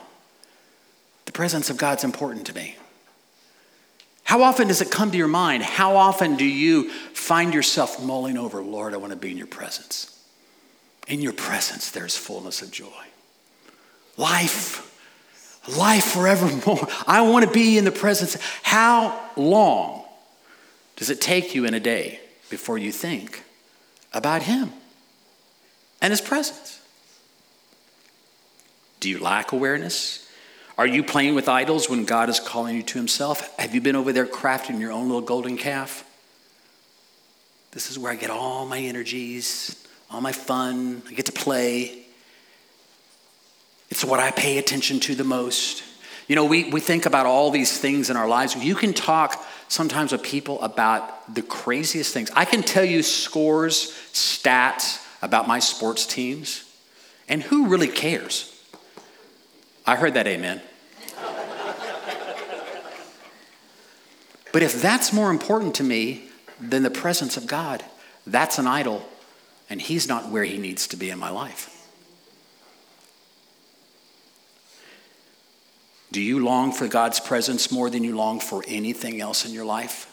the 1.27 1.33
presence 1.33 1.71
of 1.71 1.77
God's 1.77 2.05
important 2.05 2.47
to 2.47 2.55
me? 2.55 2.77
How 4.25 4.43
often 4.43 4.69
does 4.69 4.81
it 4.81 4.91
come 4.91 5.11
to 5.11 5.19
your 5.19 5.29
mind? 5.29 5.63
How 5.63 5.97
often 5.97 6.37
do 6.37 6.45
you 6.45 6.91
find 6.91 7.53
yourself 7.53 8.03
mulling 8.03 8.39
over, 8.39 8.63
Lord, 8.63 8.95
I 8.95 8.97
want 8.97 9.13
to 9.13 9.19
be 9.19 9.31
in 9.31 9.37
your 9.37 9.47
presence? 9.47 10.11
In 11.07 11.21
your 11.21 11.35
presence, 11.35 11.91
there's 11.91 12.17
fullness 12.17 12.63
of 12.63 12.71
joy. 12.71 13.05
Life 14.17 14.91
life 15.77 16.05
forevermore. 16.05 16.87
I 17.07 17.23
want 17.23 17.45
to 17.45 17.51
be 17.51 17.79
in 17.79 17.85
the 17.85 17.93
presence. 17.93 18.37
How 18.63 19.19
long 19.37 20.05
does 20.97 21.11
it 21.11 21.21
take 21.21 21.55
you 21.55 21.65
in 21.65 21.75
a 21.75 21.81
day 21.81 22.21
before 22.51 22.79
you 22.79 22.93
think 22.93 23.43
about 24.15 24.43
Him 24.43 24.73
and 26.01 26.11
His 26.11 26.21
presence? 26.21 26.81
Do 29.01 29.11
you 29.11 29.19
lack 29.19 29.53
awareness? 29.53 30.27
Are 30.79 30.87
you 30.87 31.05
playing 31.05 31.35
with 31.35 31.49
idols 31.49 31.91
when 31.91 32.05
God 32.05 32.29
is 32.29 32.41
calling 32.41 32.77
you 32.77 32.83
to 32.83 32.99
Himself? 32.99 33.57
Have 33.59 33.75
you 33.75 33.81
been 33.81 33.97
over 33.97 34.13
there 34.13 34.27
crafting 34.27 34.81
your 34.81 34.93
own 34.93 35.09
little 35.09 35.21
golden 35.21 35.57
calf? 35.57 36.05
This 37.73 37.91
is 37.91 37.99
where 37.99 38.13
I 38.13 38.17
get 38.17 38.31
all 38.31 38.67
my 38.67 38.79
energies, 38.79 39.85
all 40.11 40.21
my 40.21 40.33
fun. 40.33 41.03
I 41.09 41.13
get 41.13 41.27
to 41.27 41.33
play. 41.33 42.05
It's 43.91 44.05
what 44.05 44.21
I 44.21 44.31
pay 44.31 44.59
attention 44.59 45.01
to 45.01 45.15
the 45.15 45.25
most. 45.25 45.83
You 46.29 46.37
know, 46.37 46.45
we, 46.45 46.71
we 46.71 46.81
think 46.81 47.05
about 47.05 47.27
all 47.27 47.51
these 47.51 47.79
things 47.79 48.11
in 48.11 48.17
our 48.17 48.29
lives. 48.29 48.57
You 48.57 48.75
can 48.75 48.95
talk 48.95 49.45
sometimes 49.75 50.13
with 50.13 50.23
people 50.23 50.63
about 50.63 51.35
the 51.35 51.43
craziest 51.43 52.15
things. 52.15 52.31
I 52.35 52.45
can 52.45 52.63
tell 52.63 52.85
you 52.85 53.03
scores, 53.03 53.91
stats 54.13 55.05
about 55.21 55.49
my 55.49 55.59
sports 55.59 56.07
teams, 56.07 56.65
and 57.29 57.43
who 57.43 57.67
really 57.67 57.89
cares? 57.89 58.51
I 59.85 59.97
heard 59.97 60.15
that, 60.15 60.29
amen. 60.29 60.63
but 64.53 64.63
if 64.63 64.81
that's 64.81 65.13
more 65.13 65.31
important 65.31 65.75
to 65.77 65.83
me 65.83 66.29
than 66.61 66.85
the 66.85 66.91
presence 66.91 67.37
of 67.37 67.49
God, 67.49 67.85
that's 68.27 68.59
an 68.59 68.69
idol, 68.69 69.05
and 69.69 69.83
He's 69.83 70.07
not 70.07 70.31
where 70.31 70.45
He 70.45 70.57
needs 70.57 70.87
to 70.89 70.97
be 70.97 71.11
in 71.11 71.19
my 71.19 71.31
life. 71.31 71.74
Do 76.15 76.21
you 76.21 76.45
long 76.45 76.71
for 76.71 76.87
God's 76.87 77.19
presence 77.19 77.73
more 77.73 77.91
than 77.91 78.05
you 78.05 78.15
long 78.15 78.39
for 78.39 78.63
anything 78.69 79.21
else 79.21 79.45
in 79.45 79.53
your 79.53 79.65
life? 79.65 80.09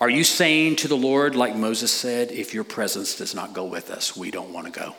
Are 0.00 0.08
you 0.08 0.22
saying 0.22 0.76
to 0.76 0.86
the 0.86 0.96
Lord, 0.96 1.34
like 1.34 1.56
Moses 1.56 1.90
said, 1.90 2.30
if 2.30 2.54
your 2.54 2.62
presence 2.62 3.16
does 3.16 3.34
not 3.34 3.52
go 3.52 3.64
with 3.64 3.90
us, 3.90 4.16
we 4.16 4.30
don't 4.30 4.52
want 4.52 4.72
to 4.72 4.80
go? 4.80 4.94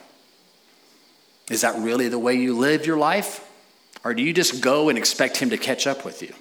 Is 1.50 1.62
that 1.62 1.82
really 1.82 2.10
the 2.10 2.20
way 2.20 2.34
you 2.34 2.58
live 2.58 2.86
your 2.86 2.98
life? 2.98 3.50
Or 4.04 4.14
do 4.14 4.22
you 4.22 4.34
just 4.34 4.62
go 4.62 4.89
and 4.89 4.98
expect 4.98 5.38
Him 5.38 5.52
to 5.52 5.58
catch 5.58 5.88
up 5.88 6.04
with 6.04 6.22
you? 6.22 6.34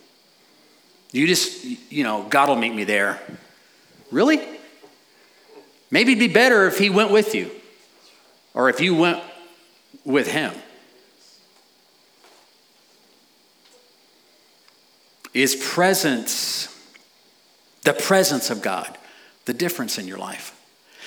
You 1.12 1.28
just, 1.28 1.64
you 1.92 2.02
know, 2.02 2.26
God 2.28 2.48
will 2.48 2.56
meet 2.56 2.74
me 2.74 2.82
there. 2.82 3.20
Really? 4.10 4.40
Maybe 5.88 6.14
it'd 6.14 6.18
be 6.18 6.34
better 6.34 6.66
if 6.66 6.78
He 6.78 6.90
went 6.90 7.12
with 7.12 7.32
you 7.36 7.48
or 8.54 8.70
if 8.70 8.80
you 8.80 8.96
went 8.96 9.22
with 10.04 10.26
Him. 10.26 10.52
Is 15.34 15.56
presence, 15.56 16.68
the 17.84 17.94
presence 17.94 18.50
of 18.50 18.60
God, 18.60 18.98
the 19.46 19.54
difference 19.54 19.98
in 19.98 20.06
your 20.06 20.18
life? 20.18 20.58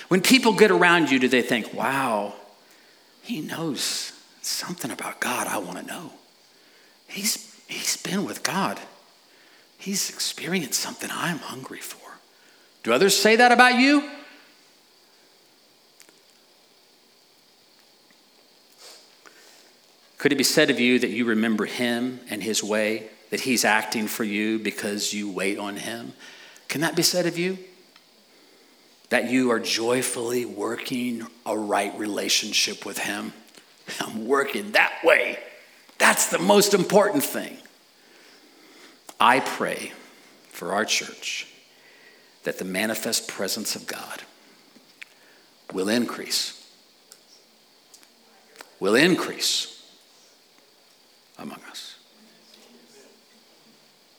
When 0.08 0.22
people 0.22 0.54
get 0.54 0.72
around 0.72 1.12
you, 1.12 1.20
do 1.20 1.28
they 1.28 1.42
think, 1.42 1.74
wow, 1.74 2.34
he 3.22 3.42
knows 3.42 4.14
something 4.42 4.92
about 4.92 5.20
God 5.20 5.48
I 5.48 5.58
want 5.58 5.80
to 5.80 5.86
know? 5.86 6.12
He's, 7.08 7.56
he's 7.68 7.98
been 7.98 8.26
with 8.26 8.44
God, 8.44 8.80
he's 9.78 10.10
experienced 10.10 10.80
something 10.80 11.10
I'm 11.12 11.40
hungry 11.40 11.80
for. 11.80 12.00
Do 12.84 12.94
others 12.94 13.18
say 13.18 13.36
that 13.36 13.52
about 13.52 13.80
you? 13.80 14.10
Could 20.18 20.32
it 20.32 20.38
be 20.38 20.44
said 20.44 20.72
of 20.72 20.80
you 20.80 20.98
that 21.00 21.10
you 21.10 21.26
remember 21.26 21.66
him 21.66 22.20
and 22.32 22.42
his 22.42 22.64
way 22.64 23.10
that 23.36 23.42
He's 23.42 23.66
acting 23.66 24.08
for 24.08 24.24
you 24.24 24.58
because 24.60 25.14
you 25.14 25.30
wait 25.30 25.60
on 25.60 25.76
Him. 25.76 26.14
Can 26.70 26.80
that 26.80 26.96
be 26.96 27.04
said 27.04 27.26
of 27.26 27.38
you? 27.38 27.58
That 29.10 29.30
you 29.30 29.52
are 29.52 29.60
joyfully 29.60 30.46
working 30.46 31.28
a 31.46 31.58
right 31.58 31.94
relationship 32.00 32.86
with 32.86 32.98
Him. 32.98 33.34
I'm 34.00 34.26
working 34.26 34.72
that 34.72 34.94
way. 35.04 35.38
That's 35.98 36.28
the 36.28 36.40
most 36.40 36.74
important 36.74 37.26
thing. 37.26 37.58
I 39.20 39.42
pray 39.42 39.92
for 40.48 40.72
our 40.72 40.86
church 40.86 41.46
that 42.44 42.58
the 42.58 42.64
manifest 42.64 43.28
presence 43.28 43.76
of 43.76 43.86
God 43.86 44.22
will 45.74 45.90
increase, 45.90 46.66
will 48.80 48.96
increase 48.96 49.86
among 51.38 51.60
us. 51.70 51.85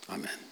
Amen. 0.08 0.45